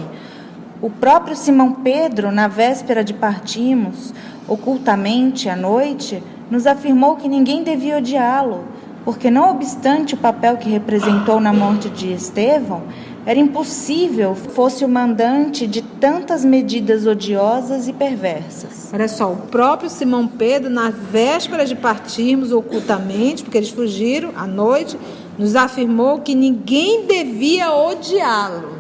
O 0.82 0.90
próprio 0.90 1.36
Simão 1.36 1.74
Pedro, 1.74 2.32
na 2.32 2.48
véspera 2.48 3.04
de 3.04 3.14
partirmos, 3.14 4.14
ocultamente 4.48 5.50
à 5.50 5.56
noite, 5.56 6.24
nos 6.50 6.66
afirmou 6.66 7.18
que 7.18 7.28
ninguém 7.28 7.64
devia 7.64 7.98
odiá-lo, 7.98 8.64
porque, 9.04 9.30
não 9.30 9.52
obstante 9.52 10.14
o 10.14 10.18
papel 10.18 10.56
que 10.56 10.70
representou 10.70 11.42
na 11.42 11.52
morte 11.52 11.90
de 11.90 12.14
Estevão, 12.14 12.84
era 13.26 13.38
impossível 13.38 14.34
fosse 14.34 14.86
o 14.86 14.88
mandante 14.88 15.68
de 15.68 15.82
tantas 15.82 16.46
medidas 16.46 17.06
odiosas 17.06 17.90
e 17.90 17.92
perversas. 17.94 18.90
Olha 18.94 19.10
só, 19.10 19.34
o 19.34 19.36
próprio 19.36 19.90
Simão 19.90 20.30
Pedro, 20.30 20.70
na 20.70 20.92
véspera 20.92 21.66
de 21.66 21.76
partirmos 21.76 22.54
ocultamente, 22.54 23.44
porque 23.44 23.58
eles 23.58 23.70
fugiram 23.70 24.32
à 24.34 24.48
noite, 24.48 24.98
nos 25.38 25.58
afirmou 25.58 26.20
que 26.20 26.34
ninguém 26.34 27.06
devia 27.06 27.70
odiá-lo. 27.74 28.79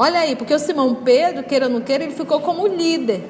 Olha 0.00 0.20
aí, 0.20 0.36
porque 0.36 0.54
o 0.54 0.58
Simão 0.60 0.94
Pedro, 0.94 1.42
queira 1.42 1.66
ou 1.66 1.72
não 1.72 1.80
queira, 1.80 2.04
ele 2.04 2.14
ficou 2.14 2.40
como 2.40 2.68
líder 2.68 3.28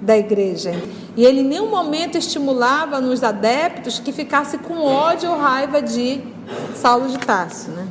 da 0.00 0.16
igreja. 0.16 0.72
E 1.16 1.24
ele 1.24 1.40
em 1.40 1.44
nenhum 1.44 1.68
momento 1.68 2.16
estimulava 2.16 3.00
nos 3.00 3.24
adeptos 3.24 3.98
que 3.98 4.12
ficasse 4.12 4.58
com 4.58 4.84
ódio 4.84 5.28
ou 5.28 5.36
raiva 5.36 5.82
de 5.82 6.20
Saulo 6.76 7.08
de 7.08 7.18
Tarso, 7.18 7.72
né? 7.72 7.88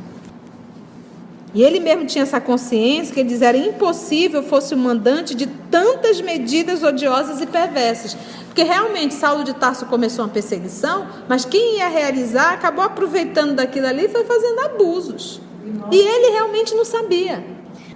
E 1.54 1.62
ele 1.62 1.80
mesmo 1.80 2.06
tinha 2.06 2.22
essa 2.22 2.40
consciência 2.40 3.12
que 3.12 3.20
ele 3.20 3.28
dizia 3.28 3.48
era 3.48 3.58
impossível 3.58 4.42
fosse 4.42 4.72
o 4.72 4.78
mandante 4.78 5.34
de 5.34 5.46
tantas 5.46 6.18
medidas 6.18 6.82
odiosas 6.82 7.42
e 7.42 7.46
perversas. 7.46 8.16
Porque 8.46 8.62
realmente 8.62 9.12
Saulo 9.12 9.44
de 9.44 9.52
Tarso 9.52 9.84
começou 9.84 10.24
uma 10.24 10.30
perseguição, 10.30 11.06
mas 11.28 11.44
quem 11.44 11.76
ia 11.76 11.88
realizar 11.88 12.54
acabou 12.54 12.82
aproveitando 12.82 13.54
daquilo 13.56 13.86
ali 13.86 14.06
e 14.06 14.08
foi 14.08 14.24
fazendo 14.24 14.60
abusos. 14.60 15.42
E 15.90 15.96
ele 15.96 16.32
realmente 16.32 16.74
não 16.74 16.86
sabia. 16.86 17.51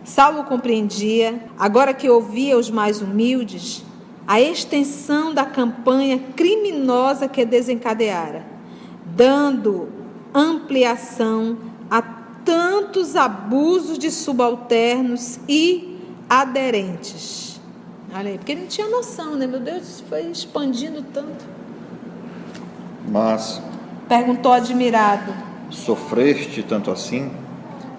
Saulo 0.07 0.45
compreendia, 0.45 1.41
agora 1.59 1.93
que 1.93 2.09
ouvia 2.09 2.57
os 2.57 2.71
mais 2.71 3.03
humildes, 3.03 3.85
a 4.25 4.41
extensão 4.41 5.35
da 5.35 5.45
campanha 5.45 6.21
criminosa 6.37 7.27
que 7.27 7.45
desencadeara, 7.45 8.47
dando 9.05 9.89
ampliação 10.33 11.59
a 11.91 12.01
tantos 12.01 13.17
abusos 13.17 13.99
de 13.99 14.13
subalternos 14.13 15.41
e 15.49 15.99
aderentes. 16.31 17.61
Olha 18.15 18.31
aí, 18.31 18.39
porque 18.39 18.53
ele 18.53 18.61
não 18.61 18.69
tinha 18.69 18.87
noção, 18.89 19.35
né? 19.35 19.49
Meu 19.49 19.59
Deus, 19.59 20.05
foi 20.09 20.23
expandindo 20.31 21.03
tanto. 21.13 21.45
Mas 23.09 23.61
Perguntou 24.09 24.53
admirado. 24.53 25.35
sofreste 25.69 26.63
tanto 26.63 26.93
assim? 26.93 27.29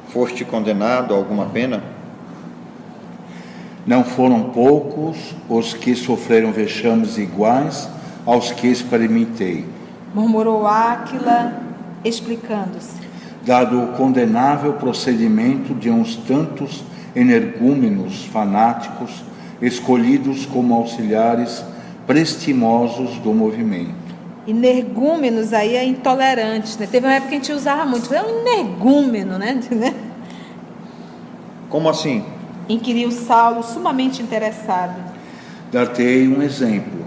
Foste 0.08 0.46
condenado 0.46 1.14
a 1.14 1.18
alguma 1.18 1.48
pena? 1.48 1.97
Não 3.88 4.04
foram 4.04 4.50
poucos 4.50 5.18
os 5.48 5.74
que 5.74 5.96
sofreram 5.96 6.52
vexames 6.52 7.18
iguais 7.18 7.90
aos 8.26 8.52
que 8.52 8.68
experimentei, 8.68 9.64
Murmurou 10.14 10.66
Áquila, 10.66 11.62
explicando-se. 12.04 13.02
dado 13.46 13.82
o 13.82 13.88
condenável 13.94 14.74
procedimento 14.74 15.74
de 15.74 15.90
uns 15.90 16.16
tantos 16.16 16.84
energúmenos 17.16 18.26
fanáticos 18.26 19.24
escolhidos 19.62 20.46
como 20.46 20.74
auxiliares 20.74 21.64
prestimosos 22.06 23.18
do 23.20 23.34
movimento. 23.34 23.96
Energúmenos 24.48 25.54
aí 25.54 25.76
é 25.76 25.86
intolerantes, 25.86 26.78
né? 26.78 26.88
Teve 26.90 27.06
uma 27.06 27.14
época 27.14 27.30
que 27.30 27.36
a 27.36 27.40
gente 27.40 27.52
usava 27.54 27.86
muito. 27.86 28.14
É 28.14 28.22
um 28.22 28.42
energúmeno, 28.48 29.38
né? 29.38 29.60
Como 31.70 31.90
assim? 31.90 32.24
Inquiriu 32.70 33.12
Saulo, 33.12 33.64
sumamente 33.64 34.22
interessado. 34.22 34.96
Dar-te-ei 35.72 36.28
um 36.28 36.42
exemplo. 36.42 37.06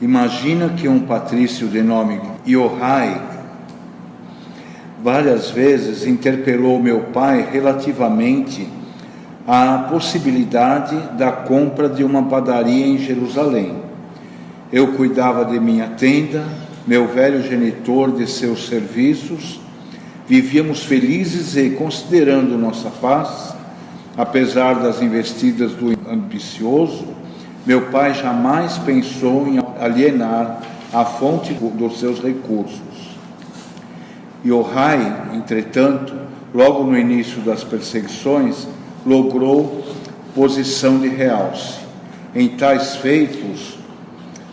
Imagina 0.00 0.68
que 0.70 0.88
um 0.88 1.00
patrício 1.00 1.68
de 1.68 1.82
nome 1.82 2.20
Iohai 2.46 3.20
várias 5.02 5.50
vezes 5.50 6.06
interpelou 6.06 6.82
meu 6.82 7.00
pai 7.12 7.48
relativamente 7.50 8.68
à 9.46 9.86
possibilidade 9.90 10.96
da 11.16 11.30
compra 11.30 11.88
de 11.88 12.02
uma 12.02 12.24
padaria 12.24 12.86
em 12.86 12.98
Jerusalém. 12.98 13.76
Eu 14.72 14.94
cuidava 14.94 15.44
de 15.44 15.60
minha 15.60 15.88
tenda, 15.90 16.44
meu 16.86 17.06
velho 17.06 17.42
genitor 17.42 18.12
de 18.12 18.28
seus 18.28 18.66
serviços, 18.66 19.60
vivíamos 20.28 20.84
felizes 20.84 21.56
e 21.56 21.70
considerando 21.70 22.58
nossa 22.58 22.90
paz, 22.90 23.55
apesar 24.16 24.74
das 24.74 25.02
investidas 25.02 25.72
do 25.72 25.88
ambicioso, 26.10 27.06
meu 27.66 27.90
pai 27.90 28.14
jamais 28.14 28.78
pensou 28.78 29.46
em 29.46 29.58
alienar 29.78 30.62
a 30.92 31.04
fonte 31.04 31.52
dos 31.52 31.98
seus 31.98 32.20
recursos. 32.20 33.16
Yohai, 34.44 35.30
entretanto, 35.34 36.14
logo 36.54 36.84
no 36.84 36.96
início 36.96 37.40
das 37.42 37.64
perseguições, 37.64 38.68
logrou 39.04 39.84
posição 40.34 40.98
de 40.98 41.08
realce. 41.08 41.80
Em 42.34 42.48
tais 42.48 42.96
feitos, 42.96 43.76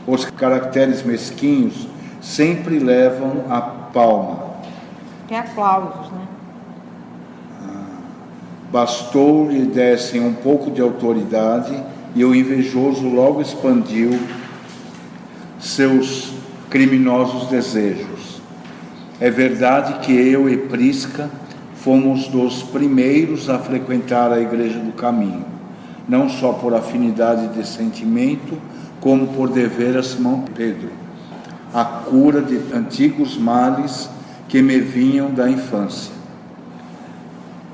os 0.08 0.26
caracteres 0.26 1.04
mesquinhos 1.04 1.88
sempre 2.22 2.80
levam 2.80 3.46
a 3.50 3.62
palma. 3.62 4.54
Tem 5.28 5.38
aplausos, 5.38 6.12
né? 6.12 6.28
Bastou 8.74 9.52
lhe 9.52 9.68
dessem 9.68 10.20
um 10.20 10.34
pouco 10.34 10.72
de 10.72 10.82
autoridade 10.82 11.72
e 12.16 12.26
o 12.26 12.34
invejoso 12.34 13.08
logo 13.08 13.40
expandiu 13.40 14.20
seus 15.60 16.34
criminosos 16.72 17.50
desejos. 17.50 18.42
É 19.20 19.30
verdade 19.30 20.00
que 20.00 20.12
eu 20.12 20.50
e 20.50 20.58
Prisca 20.58 21.30
fomos 21.76 22.28
dos 22.28 22.64
primeiros 22.64 23.48
a 23.48 23.60
frequentar 23.60 24.34
a 24.34 24.42
Igreja 24.42 24.80
do 24.80 24.94
Caminho, 24.94 25.46
não 26.10 26.28
só 26.28 26.54
por 26.54 26.74
afinidade 26.74 27.50
de 27.50 27.68
sentimento, 27.68 28.58
como 29.00 29.28
por 29.28 29.50
dever 29.50 29.96
a 29.96 30.02
Simão 30.02 30.46
Pedro. 30.56 30.90
a 31.72 31.86
cura 31.86 32.42
de 32.42 32.60
antigos 32.76 33.38
males 33.38 34.10
que 34.48 34.64
me 34.64 34.80
vinham 34.80 35.32
da 35.32 35.48
infância. 35.48 36.23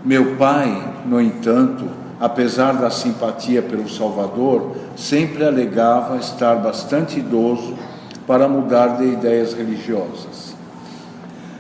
Meu 0.04 0.38
pai, 0.38 0.94
no 1.06 1.20
entanto, 1.20 1.86
apesar 2.22 2.74
da 2.74 2.90
simpatia 2.90 3.62
pelo 3.62 3.90
Salvador, 3.90 4.72
sempre 4.96 5.44
alegava 5.44 6.16
estar 6.16 6.56
bastante 6.56 7.20
idoso 7.20 7.76
para 8.26 8.48
mudar 8.48 8.98
de 8.98 9.06
ideias 9.06 9.54
religiosas. 9.54 10.56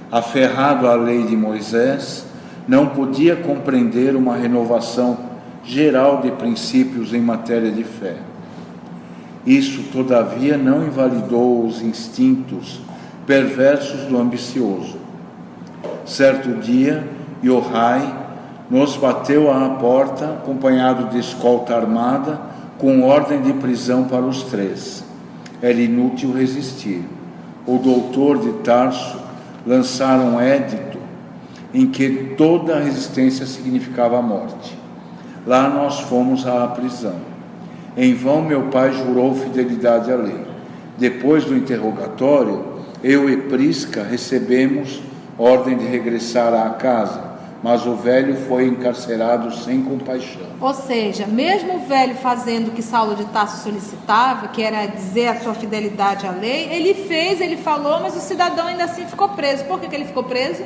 Aferrado 0.09 0.87
à 0.87 0.95
lei 0.95 1.23
de 1.23 1.35
Moisés, 1.35 2.25
não 2.65 2.87
podia 2.87 3.35
compreender 3.35 4.15
uma 4.15 4.37
renovação 4.37 5.17
geral 5.65 6.21
de 6.21 6.31
princípios 6.31 7.13
em 7.13 7.19
matéria 7.19 7.71
de 7.71 7.83
fé. 7.83 8.15
Isso, 9.45 9.83
todavia, 9.91 10.57
não 10.57 10.85
invalidou 10.85 11.65
os 11.65 11.81
instintos 11.81 12.79
perversos 13.27 14.05
do 14.05 14.17
ambicioso. 14.17 14.97
Certo 16.05 16.53
dia, 16.61 17.05
Yohai 17.43 18.28
nos 18.69 18.95
bateu 18.95 19.51
à 19.51 19.69
porta, 19.71 20.25
acompanhado 20.25 21.09
de 21.09 21.19
escolta 21.19 21.75
armada, 21.75 22.39
com 22.77 23.01
ordem 23.01 23.41
de 23.41 23.53
prisão 23.53 24.05
para 24.05 24.21
os 24.21 24.43
três. 24.43 25.03
Era 25.61 25.79
inútil 25.79 26.31
resistir. 26.33 27.03
O 27.65 27.77
doutor 27.77 28.39
de 28.39 28.53
Tarso 28.63 29.17
lançara 29.65 30.21
um 30.21 30.39
édito 30.39 30.97
em 31.73 31.87
que 31.87 32.33
toda 32.37 32.77
a 32.77 32.79
resistência 32.79 33.45
significava 33.45 34.17
a 34.17 34.21
morte. 34.21 34.77
Lá 35.45 35.69
nós 35.69 35.99
fomos 36.01 36.45
à 36.45 36.67
prisão. 36.67 37.15
Em 37.97 38.13
vão 38.13 38.41
meu 38.41 38.63
pai 38.63 38.93
jurou 38.93 39.35
fidelidade 39.35 40.11
à 40.11 40.15
lei. 40.15 40.39
Depois 40.97 41.45
do 41.45 41.55
interrogatório, 41.55 42.63
eu 43.03 43.29
e 43.29 43.37
Prisca 43.37 44.03
recebemos 44.03 45.01
ordem 45.37 45.77
de 45.77 45.85
regressar 45.85 46.53
à 46.53 46.69
casa, 46.71 47.28
mas 47.61 47.85
o 47.85 47.93
velho 47.93 48.35
foi 48.47 48.67
encarcerado 48.67 49.53
sem 49.53 49.83
compaixão. 49.83 50.47
Ou 50.61 50.73
seja, 50.73 51.27
mesmo 51.27 51.75
o 51.75 51.79
velho 51.79 52.15
fazendo 52.15 52.69
o 52.69 52.71
que 52.71 52.81
Saulo 52.81 53.15
de 53.15 53.25
Tarso 53.25 53.61
solicitava, 53.63 54.47
que 54.47 54.61
era 54.61 54.85
dizer 54.85 55.27
a 55.27 55.39
sua 55.41 55.53
fidelidade 55.53 56.25
à 56.25 56.31
lei, 56.31 56.69
ele 56.71 56.93
fez, 56.93 57.41
ele 57.41 57.57
falou, 57.57 57.99
mas 57.99 58.15
o 58.15 58.21
cidadão 58.21 58.67
ainda 58.67 58.85
assim 58.85 59.05
ficou 59.05 59.29
preso. 59.29 59.65
Por 59.65 59.79
que, 59.79 59.89
que 59.89 59.95
ele 59.95 60.05
ficou 60.05 60.23
preso? 60.23 60.63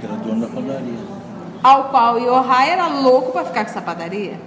Que 0.00 0.06
era 0.06 0.16
dono 0.16 0.40
da 0.40 0.48
padaria. 0.48 0.98
Ao 1.62 1.84
qual 1.90 2.18
Yohai 2.18 2.70
era 2.70 2.88
louco 2.88 3.30
para 3.32 3.44
ficar 3.44 3.64
com 3.64 3.70
essa 3.70 3.80
padaria. 3.80 4.40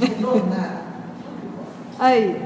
Aí. 1.98 2.42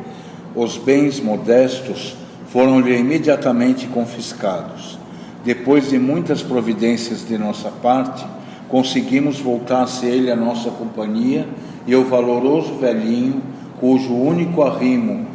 Os 0.55 0.77
bens 0.77 1.21
modestos 1.21 2.17
foram-lhe 2.49 2.97
imediatamente 2.99 3.87
confiscados. 3.87 4.99
Depois 5.45 5.91
de 5.91 5.99
muitas 5.99 6.43
providências 6.43 7.27
de 7.27 7.37
nossa 7.37 7.71
parte, 7.71 8.25
conseguimos 8.69 9.41
voltar-se 9.41 10.07
ele 10.07 10.31
à 10.31 10.37
nossa 10.37 10.71
companhia 10.71 11.47
e 11.87 11.95
o 11.97 12.05
valoroso 12.05 12.77
velhinho, 12.77 13.43
cujo 13.81 14.15
único 14.15 14.63
arrimo 14.63 15.27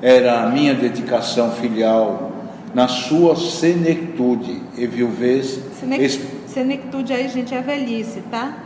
era 0.00 0.42
a 0.42 0.50
minha 0.50 0.74
dedicação 0.74 1.50
filial, 1.50 2.32
na 2.74 2.86
sua 2.86 3.34
senectude 3.34 4.62
e 4.76 4.86
viuvez. 4.86 5.60
Senec... 5.80 6.20
Senectude 6.46 7.12
aí, 7.12 7.28
gente, 7.28 7.54
é 7.54 7.60
velhice, 7.60 8.20
tá? 8.30 8.56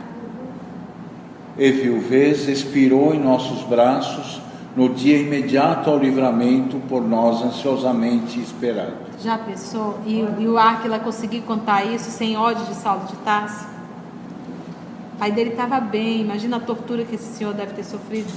E 1.57 1.71
viuvez 1.71 2.47
expirou 2.47 3.13
em 3.13 3.19
nossos 3.19 3.63
braços 3.63 4.41
no 4.75 4.89
dia 4.89 5.17
imediato 5.17 5.89
ao 5.89 5.97
livramento 5.97 6.77
por 6.87 7.01
nós 7.01 7.41
ansiosamente 7.43 8.39
esperado. 8.39 9.10
Já 9.23 9.37
pensou? 9.37 9.99
E, 10.05 10.19
e 10.39 10.47
o 10.47 10.57
Áquila 10.57 10.97
conseguir 10.97 11.41
contar 11.41 11.85
isso 11.85 12.09
sem 12.09 12.35
ódio 12.35 12.65
de 12.65 12.73
Saulo 12.73 13.05
de 13.05 13.15
Tarso? 13.17 13.67
O 15.13 15.19
pai 15.19 15.31
dele 15.31 15.51
estava 15.51 15.79
bem, 15.79 16.21
imagina 16.21 16.57
a 16.57 16.59
tortura 16.59 17.03
que 17.03 17.13
esse 17.13 17.37
senhor 17.37 17.53
deve 17.53 17.73
ter 17.73 17.83
sofrido. 17.83 18.31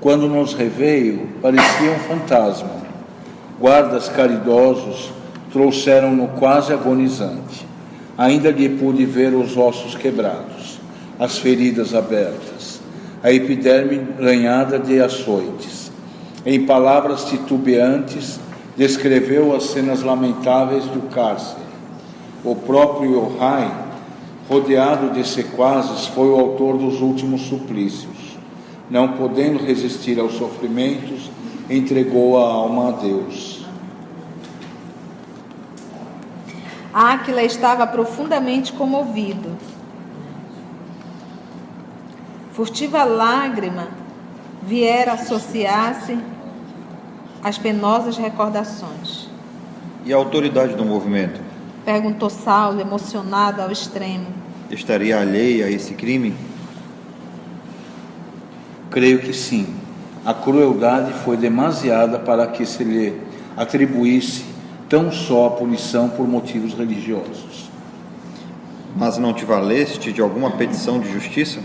Quando 0.00 0.28
nos 0.28 0.52
reveio, 0.52 1.28
parecia 1.40 1.92
um 1.92 1.98
fantasma. 2.00 2.70
Guardas 3.60 4.08
caridosos 4.08 5.12
trouxeram-no 5.52 6.28
quase 6.28 6.72
agonizante. 6.72 7.66
Ainda 8.18 8.50
lhe 8.50 8.68
pude 8.68 9.06
ver 9.06 9.32
os 9.32 9.56
ossos 9.56 9.94
quebrados, 9.94 10.80
as 11.18 11.38
feridas 11.38 11.94
abertas, 11.94 12.80
a 13.22 13.32
epiderme 13.32 14.06
lanhada 14.18 14.78
de 14.78 15.00
açoites. 15.00 15.75
Em 16.46 16.64
palavras 16.64 17.24
titubeantes, 17.24 18.38
descreveu 18.76 19.52
as 19.56 19.64
cenas 19.64 20.04
lamentáveis 20.04 20.84
do 20.84 21.10
cárcere. 21.10 21.66
O 22.44 22.54
próprio 22.54 23.14
Yohai, 23.14 23.68
rodeado 24.48 25.10
de 25.10 25.26
sequazes, 25.26 26.06
foi 26.06 26.28
o 26.28 26.38
autor 26.38 26.78
dos 26.78 27.00
últimos 27.00 27.42
suplícios. 27.42 28.38
Não 28.88 29.14
podendo 29.14 29.58
resistir 29.58 30.20
aos 30.20 30.34
sofrimentos, 30.34 31.32
entregou 31.68 32.38
a 32.38 32.48
alma 32.48 32.90
a 32.90 32.92
Deus. 32.92 33.66
Áquila 36.94 37.42
estava 37.42 37.88
profundamente 37.88 38.72
comovido. 38.72 39.50
Furtiva 42.52 43.02
lágrima 43.02 43.88
viera 44.62 45.14
associar-se 45.14 46.16
às 47.46 47.56
penosas 47.56 48.16
recordações. 48.16 49.28
E 50.04 50.12
a 50.12 50.16
autoridade 50.16 50.74
do 50.74 50.84
movimento? 50.84 51.40
Perguntou 51.84 52.28
Saulo, 52.28 52.80
emocionado 52.80 53.62
ao 53.62 53.70
extremo. 53.70 54.26
Estaria 54.68 55.20
alheia 55.20 55.66
a 55.66 55.70
esse 55.70 55.94
crime? 55.94 56.34
Creio 58.90 59.20
que 59.20 59.32
sim. 59.32 59.76
A 60.24 60.34
crueldade 60.34 61.12
foi 61.24 61.36
demasiada 61.36 62.18
para 62.18 62.48
que 62.48 62.66
se 62.66 62.82
lhe 62.82 63.16
atribuísse 63.56 64.44
tão 64.88 65.12
só 65.12 65.46
a 65.46 65.50
punição 65.50 66.08
por 66.08 66.26
motivos 66.26 66.74
religiosos. 66.74 67.70
Mas 68.96 69.18
não 69.18 69.32
te 69.32 69.44
valeste 69.44 70.12
de 70.12 70.20
alguma 70.20 70.50
petição 70.50 70.98
de 70.98 71.12
justiça? 71.12 71.60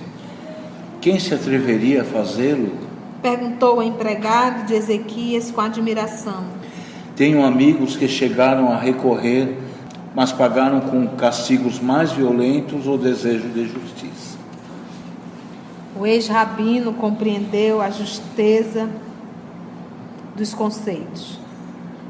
Quem 1.02 1.18
se 1.18 1.34
atreveria 1.34 2.04
a 2.04 2.06
fazê-lo? 2.06 2.91
Perguntou 3.22 3.78
o 3.78 3.84
empregado 3.84 4.66
de 4.66 4.74
Ezequias 4.74 5.52
com 5.52 5.62
admiração. 5.62 6.44
Tenho 7.16 7.46
amigos 7.46 7.96
que 7.96 8.08
chegaram 8.08 8.72
a 8.72 8.78
recorrer, 8.78 9.58
mas 10.16 10.32
pagaram 10.32 10.82
com 10.82 11.08
castigos 11.10 11.80
mais 11.80 12.12
violentos 12.12 12.88
o 12.88 12.98
desejo 12.98 13.50
de 13.50 13.66
justiça. 13.66 14.38
O 15.96 16.08
ex-rabino 16.08 16.94
compreendeu 16.94 17.80
a 17.82 17.92
justeza 17.92 18.90
dos 20.36 20.54
conceitos. 20.54 21.40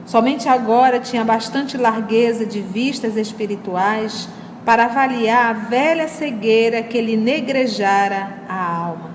Somente 0.05 0.47
agora 0.47 0.99
tinha 0.99 1.25
bastante 1.25 1.75
largueza 1.77 2.45
de 2.45 2.61
vistas 2.61 3.17
espirituais 3.17 4.29
para 4.63 4.85
avaliar 4.85 5.49
a 5.49 5.53
velha 5.53 6.07
cegueira 6.07 6.83
que 6.83 7.01
lhe 7.01 7.17
negrejara 7.17 8.43
a 8.47 8.75
alma. 8.75 9.10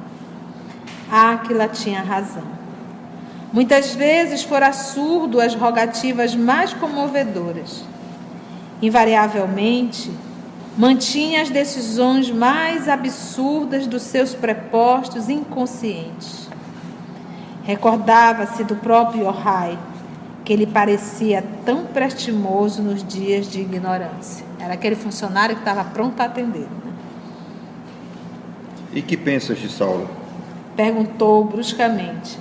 Áquila 1.10 1.68
tinha 1.68 2.02
razão. 2.02 2.56
Muitas 3.52 3.94
vezes 3.94 4.42
fora 4.42 4.72
surdo 4.72 5.40
às 5.40 5.54
rogativas 5.54 6.34
mais 6.34 6.72
comovedoras. 6.74 7.84
Invariavelmente, 8.82 10.10
mantinha 10.76 11.40
as 11.40 11.48
decisões 11.48 12.30
mais 12.30 12.88
absurdas 12.88 13.86
dos 13.86 14.02
seus 14.02 14.34
prepostos 14.34 15.28
inconscientes. 15.28 16.48
Recordava-se 17.64 18.62
do 18.62 18.76
próprio 18.76 19.24
Yohai, 19.24 19.78
que 20.44 20.54
lhe 20.54 20.66
parecia 20.66 21.42
tão 21.64 21.86
prestimoso 21.86 22.82
nos 22.82 23.02
dias 23.02 23.48
de 23.48 23.60
ignorância. 23.60 24.44
Era 24.60 24.74
aquele 24.74 24.96
funcionário 24.96 25.56
que 25.56 25.62
estava 25.62 25.82
pronto 25.82 26.20
a 26.20 26.26
atender. 26.26 26.68
Né? 26.84 26.92
E 28.92 29.02
que 29.02 29.16
pensas 29.16 29.58
de 29.58 29.68
Saulo? 29.68 30.25
Perguntou 30.76 31.44
bruscamente. 31.44 32.38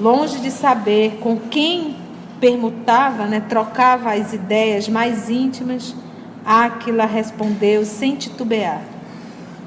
Longe 0.00 0.40
de 0.40 0.50
saber 0.50 1.18
com 1.20 1.36
quem 1.36 1.96
permutava, 2.40 3.26
né, 3.26 3.40
trocava 3.46 4.12
as 4.12 4.32
ideias 4.32 4.88
mais 4.88 5.30
íntimas, 5.30 5.94
Áquila 6.44 7.04
respondeu 7.04 7.84
sem 7.84 8.16
titubear. 8.16 8.82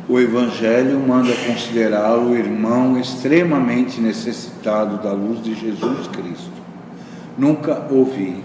O 0.09 0.19
Evangelho 0.19 0.99
manda 0.99 1.33
considerá-lo 1.47 2.35
irmão 2.35 2.99
extremamente 2.99 4.01
necessitado 4.01 4.97
da 4.97 5.13
luz 5.13 5.41
de 5.41 5.55
Jesus 5.55 6.07
Cristo. 6.07 6.51
Nunca 7.37 7.87
ouvi, 7.89 8.43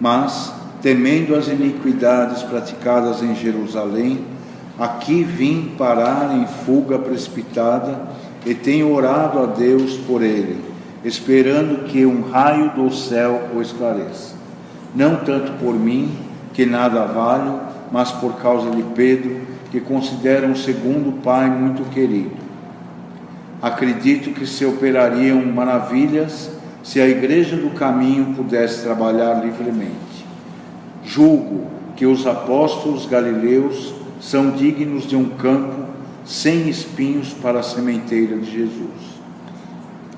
mas, 0.00 0.52
temendo 0.80 1.34
as 1.34 1.48
iniquidades 1.48 2.42
praticadas 2.42 3.22
em 3.22 3.34
Jerusalém, 3.34 4.24
Aqui 4.76 5.22
vim 5.22 5.72
parar 5.78 6.36
em 6.36 6.46
fuga 6.46 6.98
precipitada 6.98 8.08
e 8.44 8.54
tenho 8.54 8.92
orado 8.92 9.38
a 9.38 9.46
Deus 9.46 9.96
por 9.96 10.22
ele, 10.22 10.58
esperando 11.04 11.84
que 11.84 12.04
um 12.04 12.22
raio 12.22 12.70
do 12.70 12.92
céu 12.92 13.48
o 13.54 13.60
esclareça. 13.60 14.34
Não 14.94 15.16
tanto 15.16 15.52
por 15.52 15.74
mim, 15.74 16.10
que 16.52 16.64
nada 16.64 17.04
valho, 17.04 17.60
mas 17.90 18.10
por 18.12 18.34
causa 18.36 18.70
de 18.70 18.82
Pedro, 18.94 19.40
que 19.70 19.80
considera 19.80 20.46
um 20.46 20.54
segundo 20.54 21.20
pai 21.20 21.50
muito 21.50 21.88
querido. 21.90 22.44
Acredito 23.60 24.30
que 24.30 24.46
se 24.46 24.64
operariam 24.64 25.44
maravilhas 25.46 26.50
se 26.82 27.00
a 27.00 27.08
igreja 27.08 27.56
do 27.56 27.70
caminho 27.70 28.34
pudesse 28.34 28.82
trabalhar 28.82 29.42
livremente. 29.42 30.26
Julgo 31.02 31.66
que 31.96 32.06
os 32.06 32.26
apóstolos 32.26 33.06
galileus 33.06 33.94
são 34.20 34.50
dignos 34.50 35.06
de 35.06 35.16
um 35.16 35.30
campo 35.30 35.83
sem 36.24 36.68
espinhos 36.68 37.32
para 37.32 37.60
a 37.60 37.62
sementeira 37.62 38.36
de 38.38 38.50
Jesus. 38.50 39.14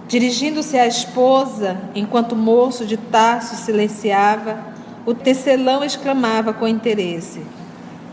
Dirigindo-se 0.08 0.78
à 0.78 0.86
esposa, 0.86 1.78
enquanto 1.94 2.32
o 2.32 2.36
moço 2.36 2.86
de 2.86 2.96
Tarso 2.96 3.56
silenciava, 3.56 4.58
o 5.04 5.12
tecelão 5.12 5.82
exclamava 5.82 6.52
com 6.52 6.68
interesse: 6.68 7.40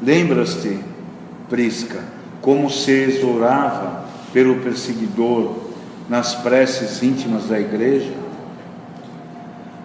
Lembras-te, 0.01 0.79
Prisca, 1.47 2.03
como 2.41 2.69
se 2.69 2.91
exorava 2.91 4.05
pelo 4.33 4.55
perseguidor 4.61 5.55
nas 6.09 6.33
preces 6.33 7.03
íntimas 7.03 7.47
da 7.47 7.59
igreja? 7.59 8.11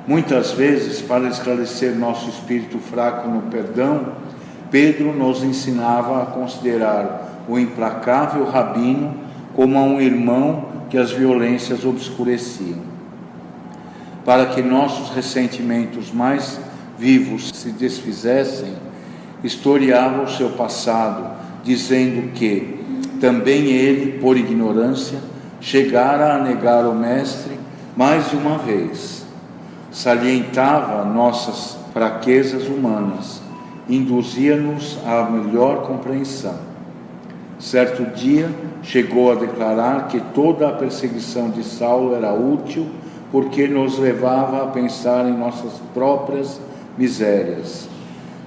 Muitas 0.07 0.53
vezes, 0.53 1.03
para 1.03 1.29
esclarecer 1.29 1.95
nosso 1.95 2.31
espírito 2.31 2.79
fraco 2.79 3.29
no 3.29 3.43
perdão, 3.43 4.15
Pedro 4.71 5.13
nos 5.13 5.43
ensinava 5.43 6.23
a 6.23 6.27
considerar 6.27 7.28
o 7.49 7.59
implacável 7.59 8.45
rabino 8.45 9.15
como 9.55 9.81
um 9.81 10.01
irmão 10.01 10.67
que 10.91 10.99
as 10.99 11.11
violências 11.11 11.85
obscureciam. 11.85 12.79
Para 14.25 14.47
que 14.47 14.63
nossos 14.63 15.11
ressentimentos 15.11 16.13
mais 16.13 16.61
vivos 16.99 17.51
se 17.55 17.71
desfizessem, 17.71 18.73
historiava 19.43 20.23
o 20.23 20.29
seu 20.29 20.51
passado, 20.51 21.31
dizendo 21.65 22.33
que 22.33 22.79
também 23.21 23.67
ele, 23.67 24.19
por 24.19 24.37
ignorância, 24.37 25.19
chegara 25.61 26.35
a 26.35 26.43
negar 26.43 26.87
o 26.87 26.95
Mestre 26.95 27.59
mais 27.97 28.31
de 28.31 28.37
uma 28.37 28.59
vez. 28.59 29.25
Salientava 29.91 31.05
nossas 31.05 31.79
fraquezas 31.93 32.69
humanas 32.69 33.49
induzia-nos 33.89 34.99
à 35.07 35.25
melhor 35.25 35.87
compreensão. 35.87 36.68
Certo 37.59 38.05
dia, 38.15 38.49
chegou 38.85 39.33
a 39.33 39.35
declarar 39.35 40.07
que 40.07 40.21
toda 40.33 40.69
a 40.69 40.73
perseguição 40.73 41.51
de 41.51 41.65
Saulo 41.65 42.15
era 42.15 42.33
útil 42.33 42.89
porque 43.33 43.67
nos 43.67 43.99
levava 43.99 44.63
a 44.63 44.67
pensar 44.69 45.27
em 45.27 45.37
nossas 45.37 45.73
próprias 45.93 46.61
misérias, 46.97 47.89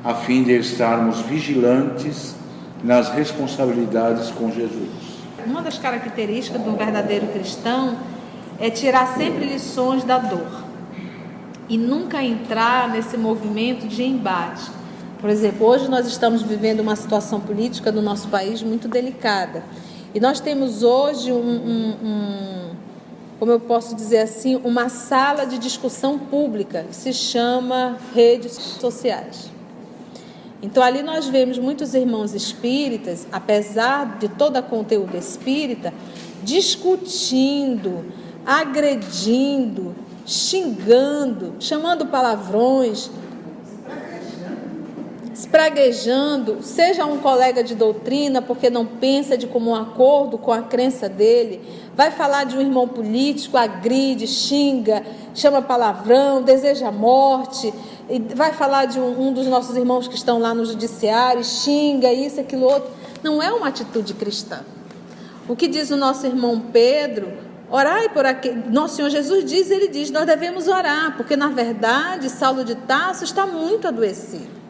a 0.04 0.14
fim 0.14 0.44
de 0.44 0.54
estarmos 0.58 1.20
vigilantes 1.22 2.36
nas 2.84 3.10
responsabilidades 3.10 4.32
com 4.32 4.50
Jesus. 4.50 4.90
Uma 5.46 5.62
das 5.62 5.78
características 5.78 6.64
de 6.64 6.70
um 6.70 6.76
verdadeiro 6.76 7.28
cristão 7.28 7.98
é 8.60 8.70
tirar 8.70 9.08
sempre 9.18 9.46
lições 9.46 10.04
da 10.04 10.20
dor 10.20 10.64
e 11.68 11.78
nunca 11.78 12.24
entrar 12.24 12.90
nesse 12.90 13.18
movimento 13.18 13.88
de 13.88 14.04
embate 14.04 14.72
por 15.22 15.30
exemplo, 15.30 15.68
hoje 15.68 15.88
nós 15.88 16.08
estamos 16.08 16.42
vivendo 16.42 16.80
uma 16.80 16.96
situação 16.96 17.40
política 17.40 17.92
no 17.92 18.02
nosso 18.02 18.28
país 18.28 18.64
muito 18.64 18.88
delicada. 18.88 19.64
E 20.16 20.20
nós 20.20 20.40
temos 20.40 20.82
hoje 20.82 21.32
um, 21.32 21.38
um, 21.38 21.90
um, 22.04 22.70
como 23.40 23.52
eu 23.52 23.60
posso 23.60 23.96
dizer 23.96 24.18
assim, 24.18 24.56
uma 24.64 24.90
sala 24.90 25.46
de 25.46 25.60
discussão 25.60 26.18
pública 26.18 26.86
que 26.90 26.96
se 26.96 27.14
chama 27.14 28.00
redes 28.16 28.54
sociais. 28.54 29.52
Então 30.60 30.82
ali 30.82 31.04
nós 31.04 31.28
vemos 31.28 31.60
muitos 31.60 31.94
irmãos 31.94 32.34
espíritas, 32.34 33.28
apesar 33.32 34.18
de 34.18 34.28
todo 34.28 34.58
o 34.58 34.64
conteúdo 34.64 35.16
espírita, 35.16 35.94
discutindo, 36.44 38.06
agredindo, 38.44 39.96
xingando, 40.26 41.54
chamando 41.60 42.08
palavrões, 42.08 43.12
espraguejando, 45.42 46.60
seja 46.62 47.04
um 47.06 47.18
colega 47.18 47.64
de 47.64 47.74
doutrina, 47.74 48.42
porque 48.42 48.70
não 48.70 48.86
pensa 48.86 49.36
de 49.36 49.48
comum 49.48 49.74
acordo 49.74 50.38
com 50.38 50.52
a 50.52 50.62
crença 50.62 51.10
dele, 51.10 51.62
vai 51.96 52.12
falar 52.12 52.44
de 52.44 52.56
um 52.56 52.62
irmão 52.62 52.88
político, 52.88 53.58
agride, 53.58 54.28
xinga, 54.28 55.04
chama 55.34 55.62
palavrão, 55.62 56.44
deseja 56.44 56.92
morte, 56.92 57.74
vai 58.36 58.54
falar 58.54 58.86
de 58.86 59.00
um, 59.00 59.30
um 59.30 59.34
dos 59.34 59.48
nossos 59.48 59.76
irmãos 59.76 60.08
que 60.08 60.16
estão 60.16 60.38
lá 60.38 60.54
no 60.54 60.64
judiciário, 60.64 61.44
xinga 61.44 62.14
isso, 62.14 62.40
aquilo 62.40 62.66
outro. 62.66 62.92
Não 63.24 63.42
é 63.42 63.52
uma 63.52 63.68
atitude 63.68 64.14
cristã. 64.14 64.60
O 65.50 65.56
que 65.56 65.68
diz 65.68 65.90
o 65.90 65.98
nosso 65.98 66.26
irmão 66.28 66.60
Pedro, 66.72 67.28
Orai 67.74 68.10
por 68.10 68.26
aquele. 68.26 68.70
Nosso 68.70 68.98
Senhor 68.98 69.10
Jesus 69.10 69.46
diz, 69.46 69.72
ele 69.72 69.88
diz, 69.88 70.12
nós 70.12 70.26
devemos 70.26 70.68
orar, 70.68 71.16
porque 71.16 71.38
na 71.38 71.48
verdade 71.48 72.30
Saulo 72.30 72.66
de 72.66 72.76
Tarso 72.76 73.24
está 73.24 73.48
muito 73.48 73.88
adoecido. 73.88 74.61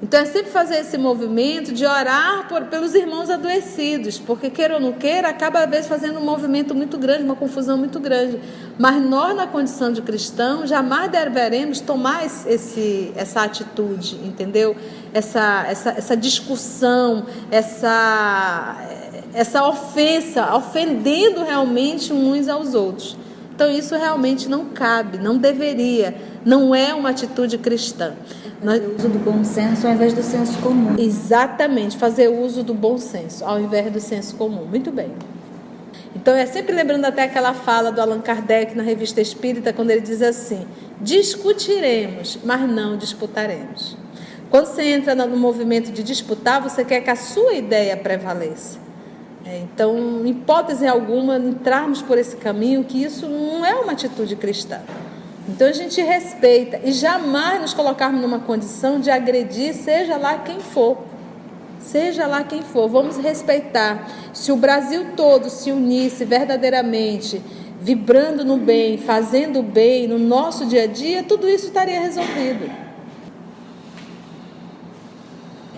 Então 0.00 0.20
é 0.20 0.26
sempre 0.26 0.52
fazer 0.52 0.76
esse 0.76 0.96
movimento 0.96 1.72
de 1.72 1.84
orar 1.84 2.46
por, 2.48 2.66
pelos 2.66 2.94
irmãos 2.94 3.28
adoecidos, 3.28 4.16
porque 4.16 4.48
queira 4.48 4.74
ou 4.74 4.80
não 4.80 4.92
queira, 4.92 5.28
acaba 5.28 5.58
às 5.64 5.68
vezes 5.68 5.88
fazendo 5.88 6.20
um 6.20 6.24
movimento 6.24 6.72
muito 6.72 6.96
grande, 6.96 7.24
uma 7.24 7.34
confusão 7.34 7.76
muito 7.76 7.98
grande. 7.98 8.38
Mas 8.78 9.02
nós, 9.02 9.34
na 9.34 9.48
condição 9.48 9.92
de 9.92 10.00
cristão, 10.00 10.64
jamais 10.64 11.10
deveremos 11.10 11.80
tomar 11.80 12.24
esse, 12.24 13.12
essa 13.16 13.42
atitude, 13.42 14.14
entendeu? 14.24 14.76
Essa, 15.12 15.66
essa, 15.68 15.90
essa 15.90 16.16
discussão, 16.16 17.26
essa, 17.50 18.76
essa 19.34 19.66
ofensa, 19.66 20.54
ofendendo 20.54 21.42
realmente 21.42 22.12
uns 22.12 22.48
aos 22.48 22.72
outros. 22.72 23.16
Então 23.58 23.68
isso 23.68 23.96
realmente 23.96 24.48
não 24.48 24.66
cabe, 24.66 25.18
não 25.18 25.36
deveria, 25.36 26.14
não 26.44 26.72
é 26.72 26.94
uma 26.94 27.10
atitude 27.10 27.58
cristã. 27.58 28.14
Nós... 28.62 28.80
Fazer 28.80 28.94
uso 28.94 29.08
do 29.08 29.18
bom 29.18 29.42
senso 29.42 29.84
ao 29.88 29.92
invés 29.94 30.12
do 30.12 30.22
senso 30.22 30.58
comum. 30.58 30.94
Exatamente, 30.96 31.96
fazer 31.96 32.28
uso 32.28 32.62
do 32.62 32.72
bom 32.72 32.98
senso 32.98 33.44
ao 33.44 33.58
invés 33.58 33.92
do 33.92 33.98
senso 33.98 34.36
comum. 34.36 34.64
Muito 34.64 34.92
bem. 34.92 35.10
Então 36.14 36.36
é 36.36 36.46
sempre 36.46 36.72
lembrando 36.72 37.04
até 37.04 37.24
aquela 37.24 37.52
fala 37.52 37.90
do 37.90 38.00
Allan 38.00 38.20
Kardec 38.20 38.76
na 38.76 38.84
Revista 38.84 39.20
Espírita, 39.20 39.72
quando 39.72 39.90
ele 39.90 40.02
diz 40.02 40.22
assim: 40.22 40.64
discutiremos, 41.00 42.38
mas 42.44 42.60
não 42.60 42.96
disputaremos. 42.96 43.96
Quando 44.50 44.66
você 44.66 44.84
entra 44.84 45.16
no 45.16 45.36
movimento 45.36 45.90
de 45.90 46.04
disputar, 46.04 46.62
você 46.62 46.84
quer 46.84 47.00
que 47.00 47.10
a 47.10 47.16
sua 47.16 47.54
ideia 47.54 47.96
prevaleça. 47.96 48.87
É, 49.48 49.60
então, 49.60 50.26
hipótese 50.26 50.86
alguma, 50.86 51.38
entrarmos 51.38 52.02
por 52.02 52.18
esse 52.18 52.36
caminho, 52.36 52.84
que 52.84 53.02
isso 53.02 53.26
não 53.26 53.64
é 53.64 53.74
uma 53.76 53.92
atitude 53.92 54.36
cristã. 54.36 54.78
Então 55.48 55.66
a 55.66 55.72
gente 55.72 56.02
respeita 56.02 56.78
e 56.84 56.92
jamais 56.92 57.58
nos 57.58 57.72
colocarmos 57.72 58.20
numa 58.20 58.40
condição 58.40 59.00
de 59.00 59.10
agredir, 59.10 59.72
seja 59.72 60.18
lá 60.18 60.36
quem 60.36 60.60
for. 60.60 60.98
Seja 61.80 62.26
lá 62.26 62.44
quem 62.44 62.60
for, 62.60 62.88
vamos 62.88 63.16
respeitar. 63.16 64.06
Se 64.34 64.52
o 64.52 64.56
Brasil 64.56 65.12
todo 65.16 65.48
se 65.48 65.72
unisse 65.72 66.26
verdadeiramente, 66.26 67.40
vibrando 67.80 68.44
no 68.44 68.58
bem, 68.58 68.98
fazendo 68.98 69.60
o 69.60 69.62
bem 69.62 70.06
no 70.06 70.18
nosso 70.18 70.66
dia 70.66 70.82
a 70.82 70.86
dia, 70.86 71.22
tudo 71.22 71.48
isso 71.48 71.68
estaria 71.68 71.98
resolvido. 71.98 72.70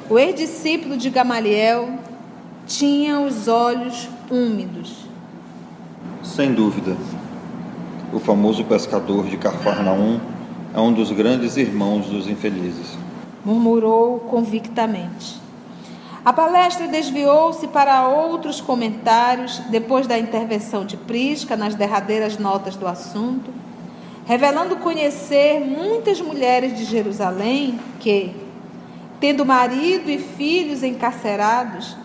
O 0.09 0.19
ex-discípulo 0.19 0.97
de 0.97 1.09
Gamaliel 1.09 2.10
tinha 2.71 3.19
os 3.19 3.49
olhos 3.49 4.09
úmidos. 4.31 5.05
Sem 6.23 6.55
dúvida 6.55 6.97
o 8.13 8.21
famoso 8.21 8.65
pescador 8.65 9.27
de 9.27 9.37
Carfarnaum, 9.37 10.21
é 10.73 10.81
um 10.81 10.93
dos 10.93 11.11
grandes 11.11 11.57
irmãos 11.57 12.07
dos 12.07 12.29
infelizes. 12.29 12.97
Murmurou 13.45 14.21
convictamente. 14.21 15.41
A 16.25 16.33
palestra 16.33 16.87
desviou-se 16.87 17.67
para 17.69 18.07
outros 18.07 18.61
comentários 18.61 19.59
depois 19.71 20.07
da 20.07 20.19
intervenção 20.19 20.85
de 20.85 20.97
Prisca 20.97 21.57
nas 21.57 21.75
derradeiras 21.75 22.39
notas 22.39 22.77
do 22.77 22.87
assunto, 22.87 23.51
revelando 24.27 24.77
conhecer 24.77 25.61
muitas 25.61 26.21
mulheres 26.21 26.77
de 26.77 26.85
Jerusalém 26.85 27.81
que, 27.99 28.33
tendo 29.19 29.45
marido 29.45 30.09
e 30.09 30.19
filhos 30.19 30.85
encarcerados, 30.85 31.97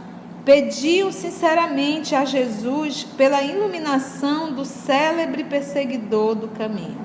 pediam 0.46 1.12
sinceramente 1.12 2.16
a 2.16 2.24
Jesus 2.24 3.04
pela 3.04 3.42
iluminação 3.42 4.54
do 4.54 4.64
célebre 4.64 5.44
perseguidor 5.44 6.36
do 6.36 6.48
caminho. 6.50 7.04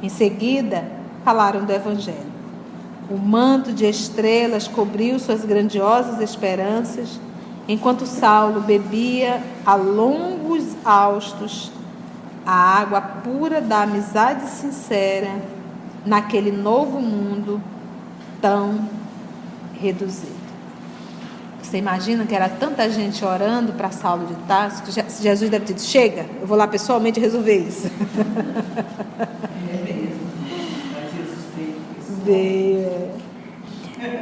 Em 0.00 0.08
seguida, 0.08 0.84
falaram 1.24 1.64
do 1.64 1.72
Evangelho. 1.72 2.32
O 3.10 3.18
manto 3.18 3.72
de 3.72 3.84
estrelas 3.84 4.68
cobriu 4.68 5.18
suas 5.18 5.44
grandiosas 5.44 6.20
esperanças, 6.20 7.20
enquanto 7.66 8.06
Saulo 8.06 8.60
bebia 8.60 9.42
a 9.66 9.74
longos 9.74 10.64
haustos 10.84 11.72
a 12.46 12.52
água 12.52 13.00
pura 13.00 13.60
da 13.60 13.82
amizade 13.82 14.48
sincera 14.50 15.30
naquele 16.04 16.52
novo 16.52 17.00
mundo 17.00 17.60
tão 18.40 18.86
reduzido. 19.80 20.33
Você 21.74 21.78
imagina 21.78 22.24
que 22.24 22.32
era 22.32 22.48
tanta 22.48 22.88
gente 22.88 23.24
orando 23.24 23.72
para 23.72 23.90
Saulo 23.90 24.26
de 24.26 24.36
Tarso, 24.46 24.80
que 24.84 24.92
Jesus 24.92 25.50
deve 25.50 25.66
ter 25.66 25.72
dito, 25.72 25.82
chega, 25.82 26.24
eu 26.40 26.46
vou 26.46 26.56
lá 26.56 26.68
pessoalmente 26.68 27.18
resolver 27.18 27.56
isso. 27.56 27.90
É 32.26 32.30
mesmo. 32.30 33.10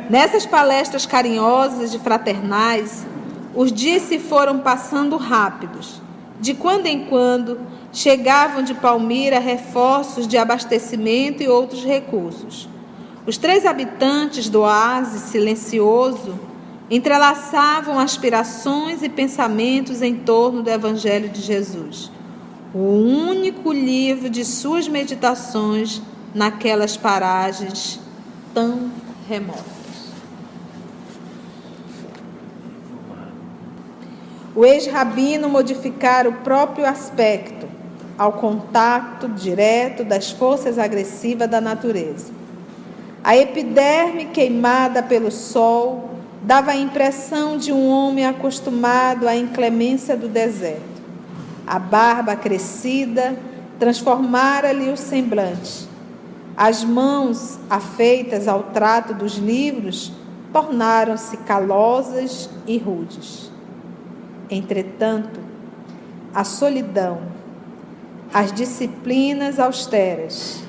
Nessas 0.09 0.47
palestras 0.47 1.05
carinhosas 1.05 1.93
e 1.93 1.99
fraternais, 1.99 3.07
os 3.55 3.71
dias 3.71 4.05
se 4.05 4.19
foram 4.19 4.61
passando 4.61 5.19
rápidos. 5.19 6.01
De 6.41 6.55
quando 6.55 6.87
em 6.87 7.05
quando, 7.05 7.61
chegavam 7.93 8.63
de 8.63 8.73
Palmira 8.73 9.39
reforços 9.39 10.27
de 10.27 10.39
abastecimento 10.39 11.43
e 11.43 11.49
outros 11.49 11.85
recursos. 11.85 12.67
Os 13.27 13.37
três 13.37 13.67
habitantes 13.67 14.49
do 14.49 14.63
oásis 14.63 15.21
silencioso 15.25 16.51
entrelaçavam 16.93 17.99
aspirações 17.99 19.03
e 19.03 19.09
pensamentos 19.09 20.03
em 20.03 20.15
torno 20.15 20.63
do 20.63 20.69
Evangelho 20.69 21.31
de 21.31 21.41
Jesus, 21.41 22.13
o 22.75 22.81
único 22.81 23.73
livro 23.73 24.29
de 24.29 24.45
suas 24.45 24.87
meditações 24.87 26.03
naquelas 26.35 26.95
paragens 26.95 27.99
tão 28.53 28.91
remotas. 29.27 29.65
O 34.55 34.67
ex-rabino 34.67 35.49
modificara 35.49 36.29
o 36.29 36.35
próprio 36.45 36.85
aspecto 36.85 37.67
ao 38.19 38.35
contato 38.35 39.29
direto 39.29 40.05
das 40.05 40.31
forças 40.31 40.79
agressivas 40.79 41.49
da 41.49 41.59
natureza. 41.59 42.31
A 43.25 43.35
epiderme 43.35 44.27
queimada 44.27 45.03
pelo 45.03 45.31
sol 45.31 46.12
dava 46.43 46.73
a 46.73 46.77
impressão 46.77 47.57
de 47.57 47.73
um 47.73 47.89
homem 47.89 48.27
acostumado 48.27 49.29
à 49.29 49.37
inclemência 49.37 50.17
do 50.17 50.29
deserto. 50.29 50.83
A 51.67 51.79
barba 51.79 52.35
crescida 52.35 53.37
transformara-lhe 53.79 54.91
o 54.91 54.97
semblante. 54.97 55.89
As 56.57 56.85
mãos 56.85 57.59
afeitas 57.71 58.49
ao 58.49 58.65
trato 58.65 59.15
dos 59.15 59.37
livros 59.37 60.13
tornaram-se 60.53 61.37
calosas 61.39 62.51
e 62.67 62.77
rudes. 62.77 63.51
Entretanto, 64.51 65.41
a 66.35 66.45
solidão, 66.45 67.23
as 68.35 68.53
disciplinas 68.53 69.59
austeras, 69.59 70.63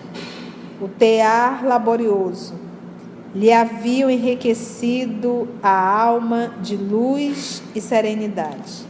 o 0.79 0.87
tear 0.87 1.65
laborioso, 1.65 2.62
lhe 3.33 3.51
haviam 3.51 4.09
enriquecido 4.09 5.47
a 5.61 5.71
alma 5.71 6.53
de 6.61 6.77
luz 6.77 7.63
e 7.73 7.81
serenidade. 7.81 8.85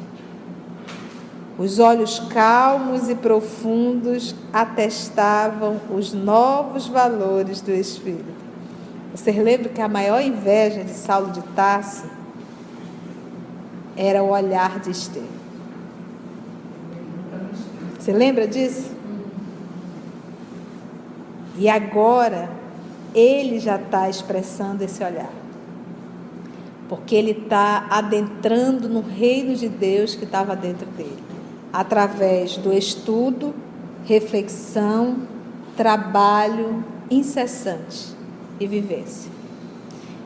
Os 1.58 1.80
olhos 1.80 2.20
calmos 2.20 3.10
e 3.10 3.16
profundos 3.16 4.36
atestavam 4.52 5.80
os 5.90 6.14
novos 6.14 6.88
valores 6.88 7.62
do 7.62 7.72
Espírito. 7.72 8.44
Você 9.14 9.32
lembra 9.32 9.70
que 9.70 9.80
a 9.80 9.88
maior 9.88 10.22
inveja 10.22 10.84
de 10.84 10.92
Saulo 10.92 11.32
de 11.32 11.42
Tarso 11.56 12.06
era 13.96 14.24
o 14.24 14.30
olhar 14.32 14.80
de 14.80 14.90
Estevão. 14.90 15.44
Você 18.00 18.12
lembra 18.12 18.48
disso? 18.48 18.92
E 21.56 21.70
agora 21.70 22.50
ele 23.14 23.60
já 23.60 23.76
está 23.76 24.10
expressando 24.10 24.84
esse 24.84 25.04
olhar. 25.04 25.32
Porque 26.90 27.16
ele 27.16 27.32
está 27.32 27.88
adentrando 27.90 28.88
no 28.90 29.02
reino 29.02 29.56
de 29.56 29.68
Deus 29.70 30.16
que 30.16 30.26
estava 30.26 30.56
dentro 30.56 30.86
dele 30.92 31.24
através 31.74 32.56
do 32.56 32.72
estudo, 32.72 33.56
reflexão, 34.06 35.18
trabalho 35.76 36.84
incessante 37.10 38.16
e 38.60 38.68
vivência. 38.68 39.32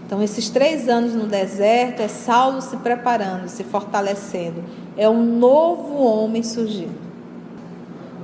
Então, 0.05 0.21
esses 0.21 0.49
três 0.49 0.89
anos 0.89 1.13
no 1.13 1.25
deserto 1.25 2.01
é 2.01 2.07
Saulo 2.09 2.61
se 2.61 2.75
preparando, 2.77 3.47
se 3.47 3.63
fortalecendo, 3.63 4.63
é 4.97 5.09
um 5.09 5.23
novo 5.37 6.01
homem 6.01 6.43
surgindo. 6.43 7.07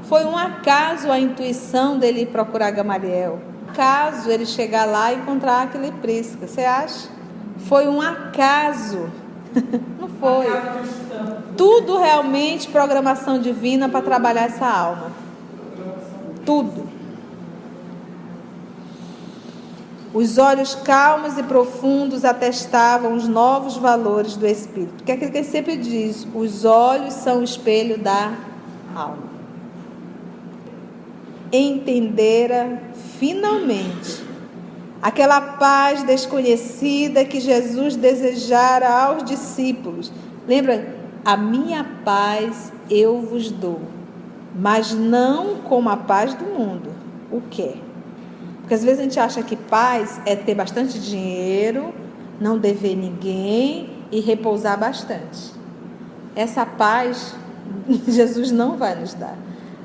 Foi 0.04 0.26
um 0.26 0.38
acaso 0.38 1.10
a 1.10 1.18
intuição 1.18 1.98
dele 1.98 2.26
procurar 2.26 2.72
Gamaliel. 2.72 3.40
Acaso 3.74 4.30
ele 4.30 4.46
chegar 4.46 4.86
lá 4.86 5.12
e 5.12 5.16
encontrar 5.16 5.64
aquele 5.64 5.92
prisca, 5.92 6.46
você 6.46 6.62
acha? 6.62 7.10
Foi 7.68 7.88
um 7.88 8.00
acaso. 8.00 9.10
Não 10.00 10.08
foi 10.08 10.46
tudo 11.58 11.98
realmente 11.98 12.68
programação 12.68 13.40
divina 13.40 13.90
para 13.90 14.02
trabalhar 14.02 14.44
essa 14.44 14.68
alma. 14.68 15.12
Tudo. 16.46 16.88
Os 20.14 20.38
olhos 20.38 20.76
calmos 20.76 21.40
e 21.40 21.44
profundos 21.44 22.24
atestavam 22.24 23.16
os 23.16 23.28
novos 23.28 23.78
valores 23.78 24.36
do 24.36 24.46
Espírito. 24.46 25.04
Que 25.04 25.12
é 25.12 25.16
aquilo 25.16 25.32
que 25.32 25.38
ele 25.40 25.48
sempre 25.48 25.78
diz: 25.78 26.28
os 26.36 26.64
olhos 26.64 27.16
são 27.16 27.40
o 27.40 27.44
espelho 27.44 27.98
da 27.98 28.34
alma. 28.96 29.33
Entendera 31.56 32.82
finalmente 33.20 34.24
aquela 35.00 35.40
paz 35.40 36.02
desconhecida 36.02 37.24
que 37.24 37.40
Jesus 37.40 37.96
desejara 37.96 38.90
aos 38.90 39.24
discípulos. 39.24 40.12
Lembra? 40.48 40.96
A 41.24 41.38
minha 41.38 41.86
paz 42.04 42.74
eu 42.90 43.22
vos 43.22 43.52
dou, 43.52 43.82
mas 44.56 44.94
não 44.94 45.58
como 45.58 45.90
a 45.90 45.96
paz 45.96 46.34
do 46.34 46.44
mundo. 46.44 46.90
O 47.32 47.40
que? 47.40 47.76
Porque 48.62 48.74
às 48.74 48.84
vezes 48.84 49.00
a 49.00 49.04
gente 49.04 49.20
acha 49.20 49.44
que 49.44 49.56
paz 49.56 50.20
é 50.26 50.36
ter 50.36 50.56
bastante 50.56 51.00
dinheiro, 51.00 51.94
não 52.42 52.58
dever 52.58 52.96
ninguém 52.96 53.90
e 54.12 54.20
repousar 54.20 54.80
bastante. 54.80 55.54
Essa 56.36 56.66
paz 56.66 57.36
Jesus 58.08 58.52
não 58.52 58.76
vai 58.76 59.00
nos 59.00 59.14
dar. 59.14 59.38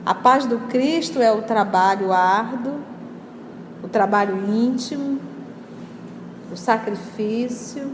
A 0.08 0.14
paz 0.14 0.46
do 0.46 0.58
Cristo 0.68 1.20
é 1.20 1.30
o 1.30 1.42
trabalho 1.42 2.14
árduo, 2.14 2.80
o 3.84 3.88
trabalho 3.88 4.38
íntimo, 4.48 5.20
o 6.50 6.56
sacrifício 6.56 7.92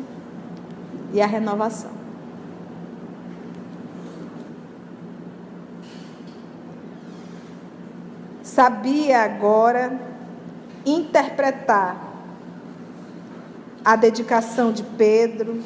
e 1.13 1.21
a 1.21 1.27
renovação. 1.27 1.91
sabia 8.45 9.23
agora 9.23 9.99
interpretar 10.87 11.97
a 13.85 13.97
dedicação 13.97 14.71
de 14.71 14.85
Pedro, 14.85 15.61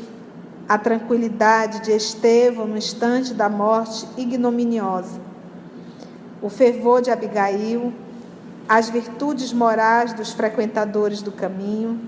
a 0.67 0.79
tranquilidade 0.79 1.83
de 1.83 1.93
Estevão 1.93 2.67
no 2.67 2.79
instante 2.79 3.35
da 3.35 3.51
morte 3.51 4.09
ignominiosa, 4.17 5.28
o 6.43 6.49
fervor 6.49 7.03
de 7.03 7.11
Abigail, 7.11 7.93
as 8.69 8.89
virtudes 8.89 9.53
morais 9.53 10.13
dos 10.13 10.33
frequentadores 10.33 11.23
do 11.23 11.33
caminho 11.33 12.01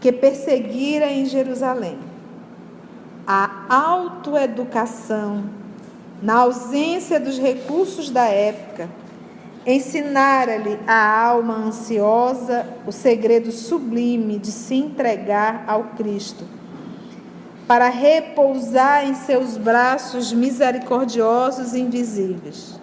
que 0.00 0.12
perseguira 0.12 1.06
em 1.06 1.26
Jerusalém, 1.26 1.98
a 3.26 3.66
autoeducação 3.68 5.44
na 6.22 6.34
ausência 6.34 7.18
dos 7.18 7.38
recursos 7.38 8.10
da 8.10 8.24
época 8.24 8.88
Ensinara-lhe 9.68 10.80
a 10.86 11.26
alma 11.26 11.54
ansiosa 11.54 12.66
o 12.86 12.90
segredo 12.90 13.52
sublime 13.52 14.38
de 14.38 14.50
se 14.50 14.74
entregar 14.74 15.64
ao 15.66 15.84
Cristo, 15.94 16.46
para 17.66 17.90
repousar 17.90 19.06
em 19.06 19.14
seus 19.14 19.58
braços 19.58 20.32
misericordiosos 20.32 21.74
e 21.74 21.80
invisíveis. 21.80 22.77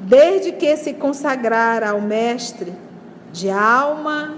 Desde 0.00 0.52
que 0.52 0.76
se 0.76 0.94
consagrara 0.94 1.90
ao 1.90 2.00
Mestre 2.00 2.72
de 3.32 3.50
alma 3.50 4.34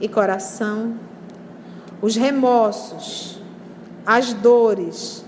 e 0.00 0.08
coração, 0.08 0.96
os 2.00 2.16
remorsos, 2.16 3.40
as 4.06 4.32
dores, 4.32 5.24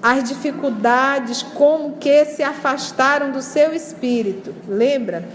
as 0.00 0.28
dificuldades 0.28 1.42
como 1.42 1.96
que 1.96 2.24
se 2.24 2.42
afastaram 2.42 3.32
do 3.32 3.42
seu 3.42 3.74
espírito. 3.74 4.54
Lembra? 4.68 5.28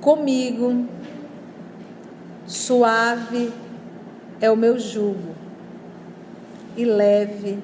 Comigo 0.00 0.86
Suave 2.46 3.52
é 4.40 4.50
o 4.50 4.56
meu 4.56 4.78
jugo 4.78 5.34
e 6.76 6.84
leve 6.84 7.58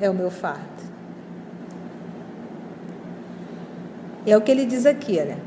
é 0.00 0.10
o 0.10 0.14
meu 0.14 0.30
fardo. 0.30 0.85
É 4.26 4.36
o 4.36 4.40
que 4.40 4.50
ele 4.50 4.66
diz 4.66 4.84
aqui, 4.84 5.18
olha. 5.20 5.38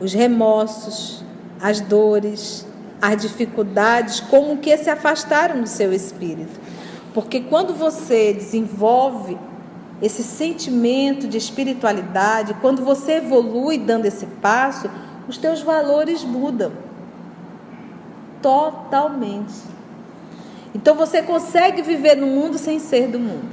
Os 0.00 0.12
remorsos, 0.12 1.24
as 1.60 1.80
dores, 1.80 2.66
as 3.02 3.20
dificuldades, 3.20 4.20
como 4.20 4.58
que 4.58 4.76
se 4.76 4.88
afastaram 4.88 5.60
do 5.60 5.68
seu 5.68 5.92
espírito. 5.92 6.60
Porque 7.12 7.40
quando 7.40 7.74
você 7.74 8.32
desenvolve 8.32 9.36
esse 10.00 10.22
sentimento 10.22 11.26
de 11.26 11.38
espiritualidade, 11.38 12.54
quando 12.60 12.84
você 12.84 13.14
evolui 13.14 13.78
dando 13.78 14.06
esse 14.06 14.26
passo, 14.26 14.90
os 15.28 15.38
teus 15.38 15.62
valores 15.62 16.24
mudam 16.24 16.72
totalmente. 18.42 19.54
Então 20.74 20.94
você 20.94 21.22
consegue 21.22 21.82
viver 21.82 22.16
no 22.16 22.26
mundo 22.26 22.58
sem 22.58 22.78
ser 22.78 23.08
do 23.08 23.18
mundo. 23.18 23.48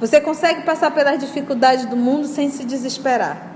Você 0.00 0.20
consegue 0.20 0.62
passar 0.62 0.90
pelas 0.90 1.18
dificuldades 1.18 1.86
do 1.86 1.96
mundo 1.96 2.26
sem 2.26 2.50
se 2.50 2.64
desesperar. 2.64 3.51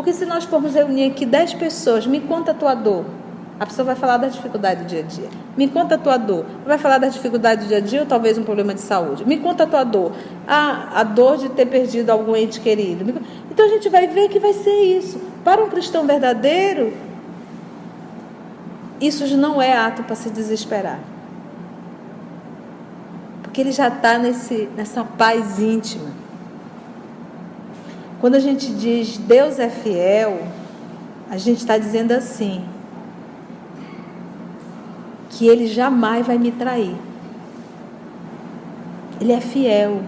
Porque 0.00 0.14
se 0.14 0.24
nós 0.24 0.44
formos 0.44 0.72
reunir 0.72 1.10
aqui 1.10 1.26
10 1.26 1.52
pessoas, 1.52 2.06
me 2.06 2.20
conta 2.20 2.52
a 2.52 2.54
tua 2.54 2.74
dor. 2.74 3.04
A 3.58 3.66
pessoa 3.66 3.84
vai 3.84 3.94
falar 3.94 4.16
da 4.16 4.28
dificuldade 4.28 4.82
do 4.82 4.86
dia 4.86 5.00
a 5.00 5.02
dia. 5.02 5.28
Me 5.58 5.68
conta 5.68 5.96
a 5.96 5.98
tua 5.98 6.16
dor. 6.16 6.46
Vai 6.64 6.78
falar 6.78 6.96
da 6.96 7.08
dificuldade 7.08 7.64
do 7.64 7.68
dia 7.68 7.76
a 7.76 7.80
dia 7.80 8.00
ou 8.00 8.06
talvez 8.06 8.38
um 8.38 8.42
problema 8.42 8.72
de 8.72 8.80
saúde. 8.80 9.26
Me 9.26 9.36
conta 9.36 9.64
a 9.64 9.66
tua 9.66 9.84
dor. 9.84 10.12
A 10.48 11.02
dor 11.02 11.36
de 11.36 11.50
ter 11.50 11.66
perdido 11.66 12.08
algum 12.08 12.34
ente 12.34 12.60
querido. 12.60 13.22
Então 13.50 13.66
a 13.66 13.68
gente 13.68 13.90
vai 13.90 14.06
ver 14.06 14.30
que 14.30 14.40
vai 14.40 14.54
ser 14.54 14.72
isso. 14.72 15.20
Para 15.44 15.62
um 15.62 15.68
cristão 15.68 16.06
verdadeiro, 16.06 16.94
isso 19.02 19.36
não 19.36 19.60
é 19.60 19.76
ato 19.76 20.02
para 20.02 20.16
se 20.16 20.30
desesperar. 20.30 20.98
Porque 23.42 23.60
ele 23.60 23.72
já 23.72 23.88
está 23.88 24.16
nessa 24.16 25.04
paz 25.18 25.60
íntima. 25.60 26.19
Quando 28.20 28.34
a 28.34 28.38
gente 28.38 28.72
diz 28.74 29.16
Deus 29.16 29.58
é 29.58 29.70
fiel, 29.70 30.46
a 31.30 31.38
gente 31.38 31.58
está 31.58 31.78
dizendo 31.78 32.12
assim: 32.12 32.64
que 35.30 35.46
Ele 35.48 35.66
jamais 35.66 36.26
vai 36.26 36.36
me 36.36 36.52
trair. 36.52 36.94
Ele 39.20 39.32
é 39.32 39.40
fiel. 39.40 40.02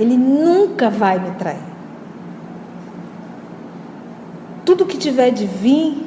Ele 0.00 0.16
nunca 0.16 0.88
vai 0.88 1.18
me 1.18 1.32
trair. 1.32 1.72
Tudo 4.64 4.86
que 4.86 4.96
tiver 4.96 5.30
de 5.30 5.46
vir, 5.46 6.06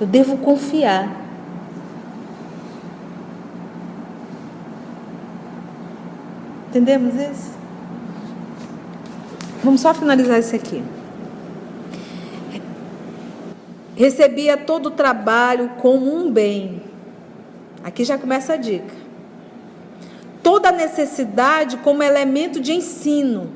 eu 0.00 0.06
devo 0.06 0.38
confiar. 0.38 1.14
Entendemos 6.68 7.14
isso? 7.14 7.55
Vamos 9.66 9.80
só 9.80 9.92
finalizar 9.92 10.38
isso 10.38 10.54
aqui. 10.54 10.80
Recebia 13.96 14.56
todo 14.56 14.86
o 14.86 14.90
trabalho 14.92 15.70
como 15.80 16.16
um 16.16 16.30
bem. 16.30 16.80
Aqui 17.82 18.04
já 18.04 18.16
começa 18.16 18.52
a 18.52 18.56
dica. 18.56 18.94
Toda 20.40 20.70
necessidade 20.70 21.78
como 21.78 22.00
elemento 22.00 22.60
de 22.60 22.74
ensino. 22.74 23.50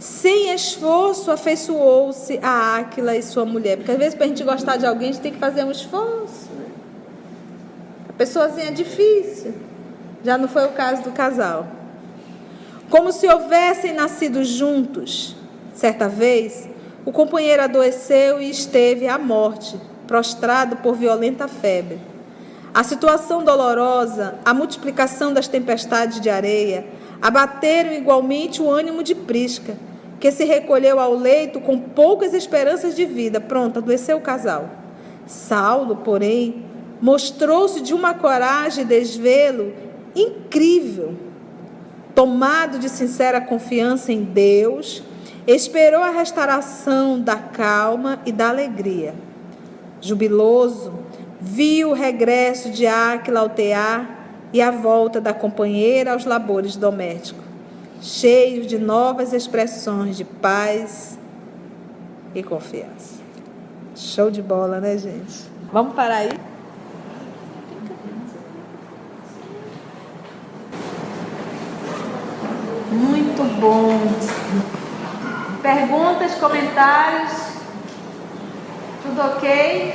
Sem 0.00 0.52
esforço, 0.52 1.30
afeiçoou-se 1.30 2.40
a 2.42 2.78
Áquila 2.78 3.14
e 3.14 3.22
sua 3.22 3.44
mulher. 3.44 3.76
Porque 3.76 3.92
às 3.92 3.98
vezes, 3.98 4.16
para 4.16 4.24
a 4.24 4.28
gente 4.28 4.42
gostar 4.42 4.78
de 4.78 4.84
alguém, 4.84 5.10
a 5.10 5.12
gente 5.12 5.22
tem 5.22 5.32
que 5.32 5.38
fazer 5.38 5.62
um 5.62 5.70
esforço. 5.70 6.50
Né? 6.58 6.66
A 8.08 8.12
pessoazinha 8.14 8.66
é 8.66 8.72
difícil. 8.72 9.54
Já 10.24 10.36
não 10.36 10.48
foi 10.48 10.66
o 10.66 10.70
caso 10.70 11.04
do 11.04 11.12
casal. 11.12 11.78
Como 12.90 13.12
se 13.12 13.28
houvessem 13.28 13.94
nascido 13.94 14.42
juntos. 14.42 15.36
Certa 15.72 16.08
vez, 16.08 16.68
o 17.06 17.12
companheiro 17.12 17.62
adoeceu 17.62 18.42
e 18.42 18.50
esteve 18.50 19.06
à 19.06 19.16
morte, 19.16 19.78
prostrado 20.08 20.76
por 20.78 20.96
violenta 20.96 21.46
febre. 21.46 22.00
A 22.74 22.82
situação 22.82 23.44
dolorosa, 23.44 24.34
a 24.44 24.52
multiplicação 24.52 25.32
das 25.32 25.46
tempestades 25.46 26.20
de 26.20 26.28
areia, 26.28 26.84
abateram 27.22 27.92
igualmente 27.92 28.60
o 28.60 28.68
ânimo 28.68 29.04
de 29.04 29.14
Prisca, 29.14 29.76
que 30.18 30.32
se 30.32 30.44
recolheu 30.44 30.98
ao 30.98 31.14
leito 31.14 31.60
com 31.60 31.78
poucas 31.78 32.34
esperanças 32.34 32.96
de 32.96 33.04
vida. 33.04 33.40
Pronto, 33.40 33.78
adoeceu 33.78 34.16
o 34.16 34.20
casal. 34.20 34.68
Saulo, 35.26 35.94
porém, 35.96 36.64
mostrou-se 37.00 37.80
de 37.80 37.94
uma 37.94 38.14
coragem 38.14 38.82
e 38.82 38.86
desvelo 38.86 39.72
incrível. 40.14 41.29
Tomado 42.14 42.78
de 42.78 42.88
sincera 42.88 43.40
confiança 43.40 44.12
em 44.12 44.22
Deus, 44.22 45.02
esperou 45.46 46.02
a 46.02 46.10
restauração 46.10 47.20
da 47.20 47.36
calma 47.36 48.20
e 48.26 48.32
da 48.32 48.48
alegria. 48.48 49.14
Jubiloso, 50.00 50.92
viu 51.40 51.90
o 51.90 51.94
regresso 51.94 52.70
de 52.70 52.86
Áquila 52.86 53.40
ao 53.40 53.48
tear 53.48 54.18
e 54.52 54.60
a 54.60 54.70
volta 54.70 55.20
da 55.20 55.32
companheira 55.32 56.12
aos 56.12 56.24
labores 56.24 56.76
domésticos, 56.76 57.44
cheio 58.00 58.66
de 58.66 58.78
novas 58.78 59.32
expressões 59.32 60.16
de 60.16 60.24
paz 60.24 61.18
e 62.34 62.42
confiança. 62.42 63.20
Show 63.94 64.30
de 64.30 64.42
bola, 64.42 64.80
né, 64.80 64.96
gente? 64.98 65.44
Vamos 65.72 65.94
parar 65.94 66.16
aí? 66.16 66.49
Muito 72.90 73.60
bom. 73.60 74.00
Perguntas, 75.62 76.34
comentários? 76.34 77.32
Tudo 79.02 79.20
ok? 79.20 79.94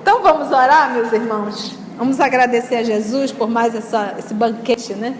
Então 0.00 0.22
vamos 0.22 0.52
orar, 0.52 0.92
meus 0.92 1.12
irmãos. 1.12 1.76
Vamos 1.98 2.20
agradecer 2.20 2.76
a 2.76 2.82
Jesus 2.84 3.32
por 3.32 3.50
mais 3.50 3.74
essa, 3.74 4.14
esse 4.16 4.32
banquete, 4.32 4.94
né? 4.94 5.18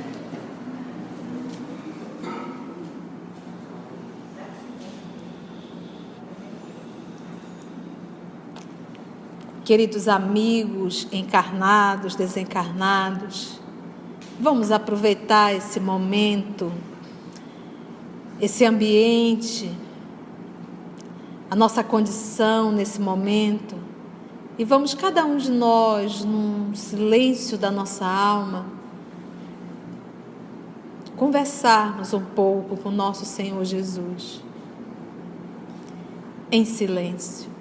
Queridos 9.64 10.06
amigos, 10.06 11.08
encarnados, 11.10 12.14
desencarnados, 12.14 13.61
vamos 14.42 14.72
aproveitar 14.72 15.54
esse 15.54 15.78
momento, 15.78 16.72
esse 18.40 18.64
ambiente, 18.64 19.70
a 21.48 21.54
nossa 21.54 21.84
condição 21.84 22.72
nesse 22.72 23.00
momento 23.00 23.76
e 24.58 24.64
vamos 24.64 24.94
cada 24.94 25.24
um 25.24 25.36
de 25.36 25.48
nós, 25.48 26.24
num 26.24 26.74
silêncio 26.74 27.56
da 27.56 27.70
nossa 27.70 28.04
alma, 28.04 28.66
conversarmos 31.16 32.12
um 32.12 32.24
pouco 32.24 32.76
com 32.76 32.90
nosso 32.90 33.24
Senhor 33.24 33.64
Jesus. 33.64 34.42
Em 36.50 36.64
silêncio. 36.64 37.51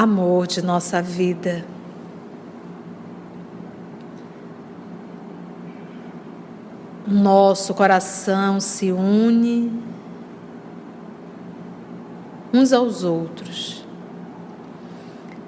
Amor 0.00 0.46
de 0.46 0.62
nossa 0.62 1.02
vida. 1.02 1.64
Nosso 7.04 7.74
coração 7.74 8.60
se 8.60 8.92
une 8.92 9.72
uns 12.54 12.72
aos 12.72 13.02
outros, 13.02 13.84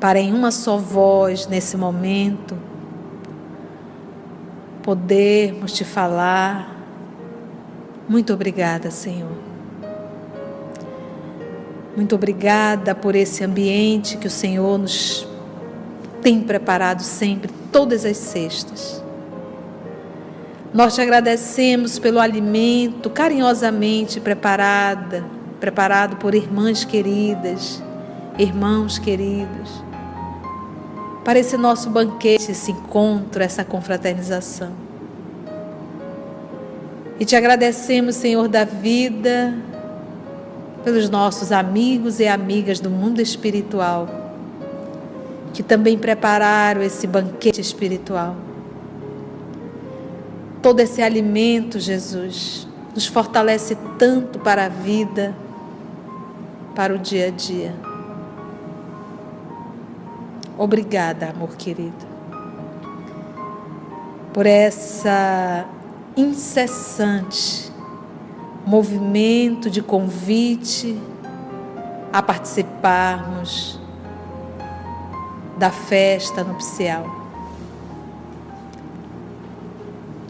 para 0.01 0.19
em 0.19 0.35
uma 0.35 0.51
só 0.51 0.77
voz, 0.77 1.47
nesse 1.47 1.77
momento, 1.77 2.59
podermos 4.83 5.73
te 5.73 5.85
falar. 5.85 6.77
Muito 8.09 8.33
obrigada, 8.33 8.91
Senhor. 8.91 9.50
Muito 11.97 12.15
obrigada 12.15 12.95
por 12.95 13.15
esse 13.15 13.43
ambiente 13.43 14.17
que 14.17 14.27
o 14.27 14.31
Senhor 14.31 14.79
nos 14.79 15.27
tem 16.23 16.41
preparado 16.41 17.03
sempre, 17.03 17.51
todas 17.73 18.05
as 18.05 18.17
sextas. 18.17 19.03
Nós 20.73 20.95
te 20.95 21.01
agradecemos 21.01 21.99
pelo 21.99 22.21
alimento 22.21 23.11
carinhosamente 23.11 24.21
preparada, 24.21 25.25
preparado 25.59 26.17
por 26.17 26.35
irmãs 26.35 26.85
queridas, 26.85 27.83
irmãos 28.39 28.99
queridos, 28.99 29.83
para 31.25 31.41
esse 31.41 31.57
nosso 31.57 31.91
banquete, 31.91 32.53
esse 32.53 32.71
encontro, 32.71 33.43
essa 33.43 33.65
confraternização. 33.65 34.73
E 37.19 37.25
te 37.25 37.35
agradecemos, 37.35 38.15
Senhor 38.15 38.49
da 38.49 38.65
vida, 38.65 39.55
pelos 40.85 41.09
nossos 41.09 41.53
amigos 41.53 42.21
e 42.21 42.27
amigas 42.27 42.81
do 42.81 42.91
mundo 42.91 43.21
espiritual, 43.21 44.09
que 45.53 45.63
também 45.63 45.99
prepararam 45.99 46.83
esse 46.83 47.07
banquete 47.07 47.61
espiritual 47.61 48.37
Todo 50.63 50.81
esse 50.81 51.01
alimento, 51.01 51.81
Jesus, 51.81 52.69
nos 52.95 53.07
fortalece 53.07 53.79
tanto 53.99 54.39
para 54.39 54.67
a 54.67 54.69
vida, 54.69 55.35
para 56.75 56.95
o 56.95 56.99
dia 56.99 57.29
a 57.29 57.31
dia. 57.31 57.75
Obrigada, 60.59 61.31
amor 61.31 61.57
querido, 61.57 62.07
por 64.35 64.45
essa 64.45 65.65
incessante 66.15 67.70
movimento 68.67 69.71
de 69.71 69.83
convite 69.83 70.99
a 72.13 72.23
participarmos 72.23 73.79
da 75.59 75.71
festa 75.71 76.43
nupcial. 76.43 77.21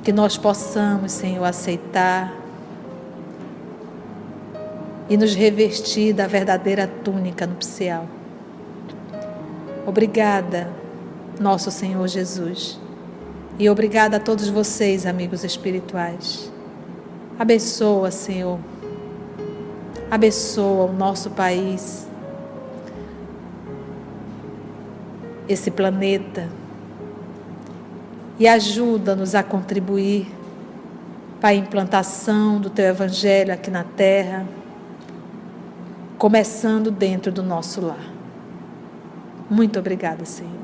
que 0.03 0.13
nós 0.13 0.37
possamos, 0.37 1.13
Senhor, 1.13 1.45
aceitar 1.45 2.35
e 5.09 5.17
nos 5.17 5.35
revestir 5.35 6.13
da 6.13 6.27
verdadeira 6.27 6.87
túnica 6.87 7.47
nupcial. 7.47 8.07
Obrigada, 9.87 10.71
nosso 11.39 11.71
Senhor 11.71 12.07
Jesus. 12.09 12.79
E 13.59 13.69
obrigada 13.69 14.17
a 14.17 14.21
todos 14.21 14.49
vocês, 14.49 15.05
amigos 15.05 15.45
espirituais. 15.45 16.51
Abençoa, 17.41 18.11
Senhor. 18.11 18.59
Abençoa 20.11 20.91
o 20.91 20.93
nosso 20.93 21.31
país, 21.31 22.07
esse 25.49 25.71
planeta 25.71 26.51
e 28.39 28.47
ajuda-nos 28.47 29.35
a 29.35 29.43
contribuir 29.43 30.31
para 31.41 31.49
a 31.49 31.55
implantação 31.55 32.61
do 32.61 32.69
teu 32.69 32.85
evangelho 32.85 33.55
aqui 33.55 33.71
na 33.71 33.85
terra, 33.85 34.47
começando 36.19 36.91
dentro 36.91 37.33
do 37.33 37.43
nosso 37.43 37.81
lar. 37.81 38.13
Muito 39.49 39.79
obrigada, 39.79 40.27
Senhor. 40.27 40.60